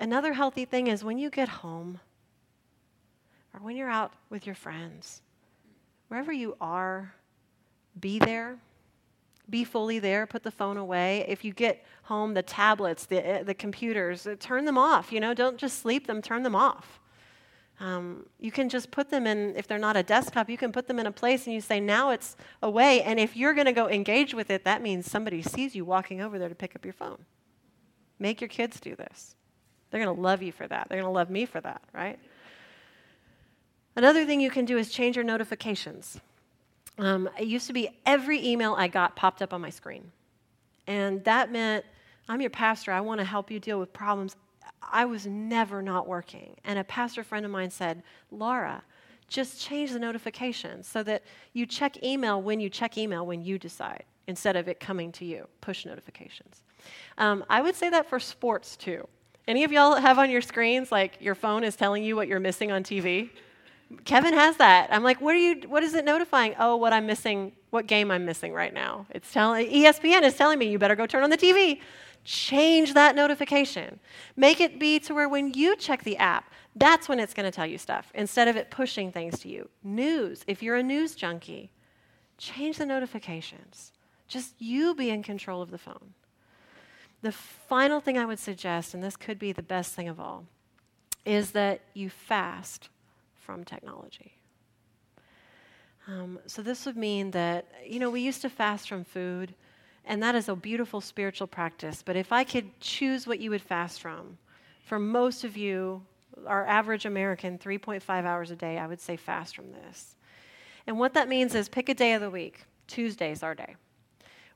Another 0.00 0.32
healthy 0.32 0.64
thing 0.64 0.88
is 0.88 1.04
when 1.04 1.18
you 1.18 1.30
get 1.30 1.48
home, 1.48 2.00
or 3.54 3.60
when 3.60 3.76
you're 3.76 3.90
out 3.90 4.12
with 4.28 4.44
your 4.44 4.54
friends, 4.54 5.22
wherever 6.08 6.32
you 6.32 6.56
are, 6.60 7.14
be 8.00 8.18
there. 8.18 8.58
Be 9.50 9.64
fully 9.64 9.98
there. 9.98 10.26
Put 10.26 10.42
the 10.42 10.50
phone 10.50 10.76
away. 10.76 11.24
If 11.26 11.42
you 11.42 11.52
get 11.54 11.84
home, 12.02 12.34
the 12.34 12.42
tablets, 12.42 13.06
the, 13.06 13.26
eh, 13.26 13.42
the 13.42 13.54
computers, 13.54 14.26
uh, 14.26 14.36
turn 14.38 14.66
them 14.66 14.76
off. 14.76 15.10
You 15.10 15.20
know, 15.20 15.32
don't 15.32 15.56
just 15.56 15.78
sleep 15.78 16.06
them, 16.06 16.20
turn 16.20 16.42
them 16.42 16.54
off. 16.54 17.00
Um, 17.80 18.26
you 18.40 18.50
can 18.50 18.68
just 18.68 18.90
put 18.90 19.08
them 19.08 19.26
in, 19.26 19.54
if 19.56 19.68
they're 19.68 19.78
not 19.78 19.96
a 19.96 20.02
desktop, 20.02 20.50
you 20.50 20.56
can 20.56 20.72
put 20.72 20.88
them 20.88 20.98
in 20.98 21.06
a 21.06 21.12
place 21.12 21.46
and 21.46 21.54
you 21.54 21.60
say, 21.60 21.78
now 21.78 22.10
it's 22.10 22.36
away. 22.60 23.02
And 23.02 23.20
if 23.20 23.36
you're 23.36 23.54
going 23.54 23.66
to 23.66 23.72
go 23.72 23.88
engage 23.88 24.34
with 24.34 24.50
it, 24.50 24.64
that 24.64 24.82
means 24.82 25.08
somebody 25.08 25.42
sees 25.42 25.76
you 25.76 25.84
walking 25.84 26.20
over 26.20 26.38
there 26.38 26.48
to 26.48 26.56
pick 26.56 26.74
up 26.74 26.84
your 26.84 26.94
phone. 26.94 27.18
Make 28.18 28.40
your 28.40 28.48
kids 28.48 28.80
do 28.80 28.96
this. 28.96 29.36
They're 29.90 30.02
going 30.02 30.14
to 30.14 30.20
love 30.20 30.42
you 30.42 30.50
for 30.50 30.66
that. 30.66 30.88
They're 30.88 31.00
going 31.00 31.10
to 31.10 31.14
love 31.14 31.30
me 31.30 31.46
for 31.46 31.60
that, 31.60 31.82
right? 31.94 32.18
Another 33.94 34.26
thing 34.26 34.40
you 34.40 34.50
can 34.50 34.64
do 34.64 34.76
is 34.76 34.90
change 34.90 35.16
your 35.16 35.24
notifications. 35.24 36.20
Um, 36.98 37.28
it 37.38 37.46
used 37.46 37.68
to 37.68 37.72
be 37.72 37.90
every 38.04 38.44
email 38.44 38.74
I 38.76 38.88
got 38.88 39.14
popped 39.14 39.40
up 39.40 39.52
on 39.54 39.60
my 39.60 39.70
screen. 39.70 40.10
And 40.88 41.22
that 41.24 41.52
meant, 41.52 41.84
I'm 42.28 42.40
your 42.40 42.50
pastor, 42.50 42.90
I 42.90 43.00
want 43.00 43.20
to 43.20 43.24
help 43.24 43.50
you 43.50 43.60
deal 43.60 43.78
with 43.78 43.92
problems. 43.92 44.34
I 44.82 45.04
was 45.04 45.26
never 45.26 45.82
not 45.82 46.06
working. 46.06 46.56
And 46.64 46.78
a 46.78 46.84
pastor 46.84 47.22
friend 47.22 47.44
of 47.44 47.50
mine 47.50 47.70
said, 47.70 48.02
Laura, 48.30 48.82
just 49.28 49.60
change 49.60 49.92
the 49.92 49.98
notification 49.98 50.82
so 50.82 51.02
that 51.02 51.22
you 51.52 51.66
check 51.66 52.02
email 52.02 52.40
when 52.40 52.60
you 52.60 52.70
check 52.70 52.96
email 52.96 53.26
when 53.26 53.42
you 53.42 53.58
decide 53.58 54.04
instead 54.26 54.56
of 54.56 54.68
it 54.68 54.80
coming 54.80 55.12
to 55.12 55.24
you, 55.24 55.46
push 55.60 55.84
notifications. 55.86 56.64
Um, 57.16 57.44
I 57.48 57.60
would 57.60 57.74
say 57.74 57.90
that 57.90 58.08
for 58.08 58.20
sports 58.20 58.76
too. 58.76 59.06
Any 59.46 59.64
of 59.64 59.72
y'all 59.72 59.96
have 59.96 60.18
on 60.18 60.30
your 60.30 60.42
screens 60.42 60.92
like 60.92 61.16
your 61.20 61.34
phone 61.34 61.64
is 61.64 61.76
telling 61.76 62.04
you 62.04 62.16
what 62.16 62.28
you're 62.28 62.40
missing 62.40 62.70
on 62.70 62.82
TV? 62.82 63.30
Kevin 64.04 64.34
has 64.34 64.58
that. 64.58 64.92
I'm 64.92 65.02
like, 65.02 65.20
what 65.22 65.34
are 65.34 65.38
you? 65.38 65.62
What 65.66 65.82
is 65.82 65.94
it 65.94 66.04
notifying? 66.04 66.54
Oh, 66.58 66.76
what 66.76 66.92
I'm 66.92 67.06
missing, 67.06 67.52
what 67.70 67.86
game 67.86 68.10
I'm 68.10 68.26
missing 68.26 68.52
right 68.52 68.72
now. 68.72 69.06
It's 69.10 69.32
telling 69.32 69.66
ESPN 69.70 70.22
is 70.22 70.34
telling 70.34 70.58
me 70.58 70.66
you 70.66 70.78
better 70.78 70.96
go 70.96 71.06
turn 71.06 71.22
on 71.24 71.30
the 71.30 71.38
TV. 71.38 71.80
Change 72.28 72.92
that 72.92 73.16
notification. 73.16 74.00
Make 74.36 74.60
it 74.60 74.78
be 74.78 74.98
to 74.98 75.14
where 75.14 75.30
when 75.30 75.54
you 75.54 75.74
check 75.76 76.04
the 76.04 76.18
app, 76.18 76.52
that's 76.76 77.08
when 77.08 77.18
it's 77.18 77.32
going 77.32 77.50
to 77.50 77.50
tell 77.50 77.64
you 77.64 77.78
stuff 77.78 78.12
instead 78.14 78.48
of 78.48 78.54
it 78.54 78.70
pushing 78.70 79.10
things 79.10 79.38
to 79.38 79.48
you. 79.48 79.70
News. 79.82 80.44
If 80.46 80.62
you're 80.62 80.76
a 80.76 80.82
news 80.82 81.14
junkie, 81.14 81.70
change 82.36 82.76
the 82.76 82.84
notifications. 82.84 83.92
Just 84.26 84.52
you 84.58 84.94
be 84.94 85.08
in 85.08 85.22
control 85.22 85.62
of 85.62 85.70
the 85.70 85.78
phone. 85.78 86.12
The 87.22 87.32
final 87.32 87.98
thing 87.98 88.18
I 88.18 88.26
would 88.26 88.38
suggest, 88.38 88.92
and 88.92 89.02
this 89.02 89.16
could 89.16 89.38
be 89.38 89.52
the 89.52 89.62
best 89.62 89.94
thing 89.94 90.06
of 90.06 90.20
all, 90.20 90.44
is 91.24 91.52
that 91.52 91.80
you 91.94 92.10
fast 92.10 92.90
from 93.36 93.64
technology. 93.64 94.34
Um, 96.06 96.40
so 96.44 96.60
this 96.60 96.84
would 96.84 96.98
mean 96.98 97.30
that, 97.30 97.68
you 97.86 97.98
know, 97.98 98.10
we 98.10 98.20
used 98.20 98.42
to 98.42 98.50
fast 98.50 98.86
from 98.86 99.02
food, 99.02 99.54
and 100.04 100.22
that 100.22 100.34
is 100.34 100.48
a 100.48 100.56
beautiful 100.56 101.00
spiritual 101.00 101.46
practice. 101.46 102.02
But 102.02 102.16
if 102.16 102.32
I 102.32 102.44
could 102.44 102.80
choose 102.80 103.26
what 103.26 103.40
you 103.40 103.50
would 103.50 103.62
fast 103.62 104.00
from, 104.00 104.38
for 104.84 104.98
most 104.98 105.44
of 105.44 105.56
you, 105.56 106.02
our 106.46 106.66
average 106.66 107.04
American, 107.04 107.58
3.5 107.58 108.24
hours 108.24 108.50
a 108.50 108.56
day, 108.56 108.78
I 108.78 108.86
would 108.86 109.00
say 109.00 109.16
fast 109.16 109.54
from 109.54 109.72
this. 109.72 110.16
And 110.86 110.98
what 110.98 111.14
that 111.14 111.28
means 111.28 111.54
is 111.54 111.68
pick 111.68 111.88
a 111.88 111.94
day 111.94 112.14
of 112.14 112.22
the 112.22 112.30
week. 112.30 112.64
Tuesday's 112.86 113.42
our 113.42 113.54
day. 113.54 113.76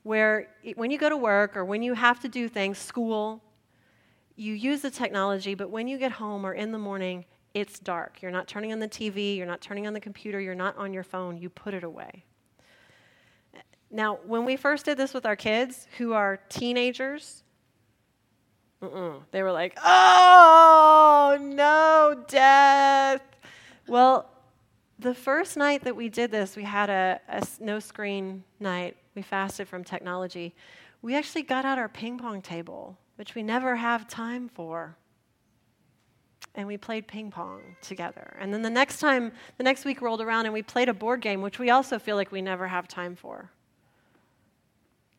Where 0.01 0.49
when 0.75 0.91
you 0.91 0.97
go 0.97 1.09
to 1.09 1.17
work 1.17 1.55
or 1.55 1.63
when 1.63 1.83
you 1.83 1.93
have 1.93 2.19
to 2.21 2.27
do 2.27 2.49
things, 2.49 2.77
school, 2.77 3.41
you 4.35 4.53
use 4.53 4.81
the 4.81 4.89
technology, 4.89 5.53
but 5.53 5.69
when 5.69 5.87
you 5.87 5.97
get 5.97 6.13
home 6.13 6.45
or 6.45 6.53
in 6.53 6.71
the 6.71 6.79
morning, 6.79 7.25
it's 7.53 7.79
dark. 7.79 8.21
You're 8.21 8.31
not 8.31 8.47
turning 8.47 8.73
on 8.73 8.79
the 8.79 8.87
TV, 8.87 9.37
you're 9.37 9.45
not 9.45 9.61
turning 9.61 9.85
on 9.85 9.93
the 9.93 9.99
computer, 9.99 10.39
you're 10.39 10.55
not 10.55 10.75
on 10.77 10.93
your 10.93 11.03
phone, 11.03 11.37
you 11.37 11.49
put 11.49 11.73
it 11.73 11.83
away. 11.83 12.25
Now, 13.93 14.17
when 14.25 14.43
we 14.43 14.55
first 14.55 14.85
did 14.85 14.97
this 14.97 15.13
with 15.13 15.23
our 15.23 15.35
kids 15.35 15.87
who 15.99 16.13
are 16.13 16.39
teenagers, 16.49 17.43
they 18.81 19.43
were 19.43 19.51
like, 19.51 19.77
oh, 19.83 21.37
no, 21.39 22.23
death. 22.27 23.21
Well, 23.87 24.29
the 24.97 25.13
first 25.13 25.57
night 25.57 25.83
that 25.83 25.95
we 25.95 26.09
did 26.09 26.31
this, 26.31 26.55
we 26.57 26.63
had 26.63 26.89
a, 26.89 27.21
a 27.29 27.45
no 27.59 27.79
screen 27.79 28.43
night. 28.59 28.97
We 29.13 29.21
fasted 29.21 29.67
from 29.67 29.83
technology. 29.83 30.55
We 31.03 31.15
actually 31.15 31.43
got 31.43 31.63
out 31.63 31.77
our 31.77 31.87
ping 31.87 32.17
pong 32.17 32.41
table, 32.41 32.97
which 33.17 33.35
we 33.35 33.43
never 33.43 33.75
have 33.75 34.07
time 34.07 34.49
for 34.49 34.97
and 36.55 36.67
we 36.67 36.77
played 36.77 37.07
ping 37.07 37.31
pong 37.31 37.61
together. 37.81 38.35
And 38.39 38.53
then 38.53 38.61
the 38.61 38.69
next 38.69 38.99
time, 38.99 39.31
the 39.57 39.63
next 39.63 39.85
week 39.85 40.01
rolled 40.01 40.21
around 40.21 40.45
and 40.45 40.53
we 40.53 40.61
played 40.61 40.89
a 40.89 40.93
board 40.93 41.21
game, 41.21 41.41
which 41.41 41.57
we 41.57 41.69
also 41.69 41.97
feel 41.97 42.15
like 42.15 42.31
we 42.31 42.41
never 42.41 42.67
have 42.67 42.87
time 42.87 43.15
for. 43.15 43.49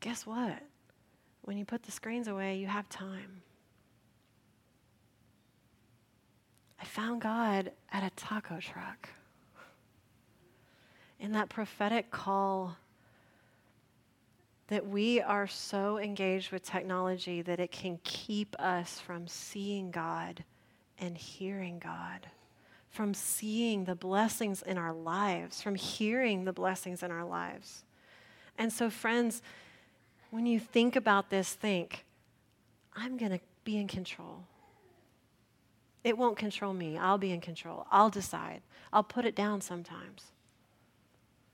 Guess 0.04 0.26
what? 0.26 0.58
When 1.44 1.56
you 1.56 1.64
put 1.64 1.82
the 1.82 1.90
screens 1.90 2.28
away, 2.28 2.58
you 2.58 2.66
have 2.66 2.86
time. 2.90 3.40
I 6.78 6.84
found 6.84 7.22
God 7.22 7.72
at 7.90 8.02
a 8.02 8.10
taco 8.14 8.60
truck. 8.60 9.08
In 11.18 11.32
that 11.32 11.48
prophetic 11.48 12.10
call 12.10 12.76
that 14.66 14.86
we 14.86 15.22
are 15.22 15.46
so 15.46 15.98
engaged 15.98 16.52
with 16.52 16.62
technology 16.62 17.40
that 17.40 17.58
it 17.58 17.72
can 17.72 17.98
keep 18.04 18.54
us 18.58 19.00
from 19.00 19.26
seeing 19.26 19.90
God 19.90 20.44
and 20.98 21.16
hearing 21.16 21.78
God, 21.78 22.26
from 22.90 23.14
seeing 23.14 23.86
the 23.86 23.94
blessings 23.94 24.60
in 24.60 24.76
our 24.76 24.92
lives, 24.92 25.62
from 25.62 25.76
hearing 25.76 26.44
the 26.44 26.52
blessings 26.52 27.02
in 27.02 27.10
our 27.10 27.24
lives. 27.24 27.84
And 28.58 28.70
so, 28.70 28.90
friends, 28.90 29.40
when 30.34 30.46
you 30.46 30.58
think 30.58 30.96
about 30.96 31.30
this, 31.30 31.52
think, 31.52 32.04
I'm 32.96 33.16
going 33.16 33.30
to 33.30 33.38
be 33.62 33.76
in 33.76 33.86
control. 33.86 34.42
It 36.02 36.18
won't 36.18 36.36
control 36.36 36.74
me. 36.74 36.98
I'll 36.98 37.18
be 37.18 37.30
in 37.30 37.40
control. 37.40 37.86
I'll 37.92 38.10
decide. 38.10 38.60
I'll 38.92 39.04
put 39.04 39.26
it 39.26 39.36
down 39.36 39.60
sometimes 39.60 40.32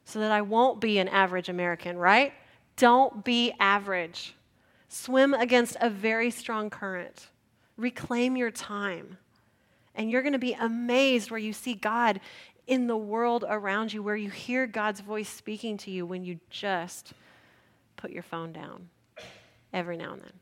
so 0.07 0.19
that 0.21 0.33
I 0.33 0.41
won't 0.41 0.81
be 0.81 0.97
an 0.97 1.09
average 1.09 1.51
American, 1.51 1.99
right? 1.99 2.33
Don't 2.77 3.23
be 3.23 3.53
average. 3.61 4.35
Swim 4.89 5.35
against 5.35 5.77
a 5.83 5.91
very 5.91 6.31
strong 6.31 6.71
current. 6.71 7.29
Reclaim 7.77 8.35
your 8.35 8.51
time. 8.51 9.19
And 9.95 10.11
you're 10.11 10.23
going 10.23 10.33
to 10.33 10.39
be 10.39 10.55
amazed 10.55 11.31
where 11.31 11.39
you 11.39 11.53
see 11.53 11.75
God 11.75 12.19
in 12.67 12.87
the 12.87 12.97
world 12.97 13.45
around 13.47 13.93
you, 13.93 14.03
where 14.03 14.17
you 14.17 14.31
hear 14.31 14.67
God's 14.67 15.01
voice 15.01 15.29
speaking 15.29 15.77
to 15.77 15.91
you 15.91 16.07
when 16.07 16.25
you 16.25 16.41
just 16.49 17.13
put 18.01 18.11
your 18.11 18.23
phone 18.23 18.53
down 18.53 18.89
every 19.73 19.97
now 19.97 20.15
and 20.15 20.23
then. 20.23 20.33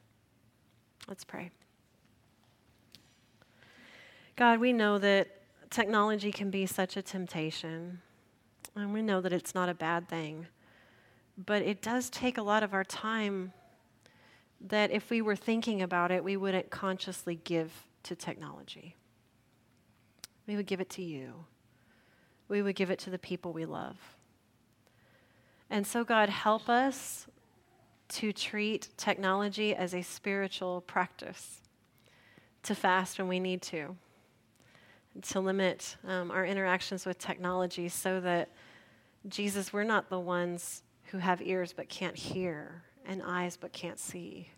Let's 1.09 1.25
pray. 1.25 1.51
God, 4.37 4.61
we 4.61 4.73
know 4.73 4.99
that 4.99 5.29
technology 5.71 6.31
can 6.31 6.51
be 6.51 6.67
such 6.67 6.97
a 6.97 7.03
temptation, 7.03 8.01
and 8.77 8.93
we 8.93 9.03
know 9.03 9.21
that 9.21 9.33
it's 9.33 9.55
not 9.55 9.69
a 9.69 9.75
bad 9.75 10.09
thing, 10.09 10.47
but 11.37 11.63
it 11.63 11.83
does 11.83 12.09
take 12.11 12.39
a 12.39 12.43
lot 12.43 12.63
of 12.63 12.73
our 12.73 12.85
time 12.85 13.53
that 14.61 14.91
if 14.93 15.11
we 15.11 15.21
were 15.21 15.37
thinking 15.37 15.83
about 15.83 16.13
it, 16.13 16.23
we 16.23 16.37
wouldn't 16.37 16.71
consciously 16.71 17.41
give 17.43 17.73
to 18.05 18.15
technology. 18.15 18.95
We 20.47 20.55
would 20.57 20.67
give 20.67 20.81
it 20.81 20.91
to 20.91 21.03
you. 21.03 21.45
We 22.49 22.63
would 22.63 22.77
give 22.77 22.91
it 22.91 22.99
to 23.01 23.11
the 23.11 23.19
people 23.19 23.53
we 23.53 23.67
love. 23.67 23.97
And 25.71 25.87
so, 25.87 26.05
God, 26.05 26.29
help 26.29 26.69
us 26.69 27.27
to 28.09 28.33
treat 28.33 28.89
technology 28.97 29.75
as 29.75 29.95
a 29.95 30.03
spiritual 30.03 30.81
practice, 30.83 31.61
to 32.63 32.75
fast 32.75 33.19
when 33.19 33.29
we 33.29 33.39
need 33.39 33.63
to, 33.63 33.97
to 35.23 35.41
limit 35.41 35.97
um, 36.07 36.31
our 36.31 36.45
interactions 36.45 37.05
with 37.05 37.19
technology 37.19 37.89
so 37.89 38.21
that, 38.21 38.51
Jesus, 39.29 39.73
we're 39.73 39.85
not 39.85 40.09
the 40.09 40.19
ones 40.19 40.83
who 41.05 41.19
have 41.19 41.43
ears 41.43 41.73
but 41.77 41.89
can't 41.89 42.17
hear 42.17 42.83
and 43.07 43.23
eyes 43.25 43.57
but 43.57 43.73
can't 43.73 43.99
see. 43.99 44.49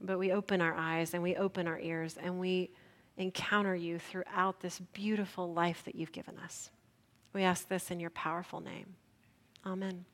But 0.00 0.18
we 0.18 0.32
open 0.32 0.60
our 0.60 0.74
eyes 0.74 1.14
and 1.14 1.22
we 1.22 1.36
open 1.36 1.66
our 1.68 1.78
ears 1.78 2.16
and 2.20 2.40
we 2.40 2.70
encounter 3.16 3.74
you 3.74 3.98
throughout 3.98 4.60
this 4.60 4.80
beautiful 4.92 5.52
life 5.52 5.84
that 5.84 5.94
you've 5.94 6.12
given 6.12 6.38
us. 6.38 6.70
We 7.32 7.42
ask 7.42 7.68
this 7.68 7.90
in 7.90 8.00
your 8.00 8.10
powerful 8.10 8.60
name. 8.60 8.96
Amen. 9.64 10.04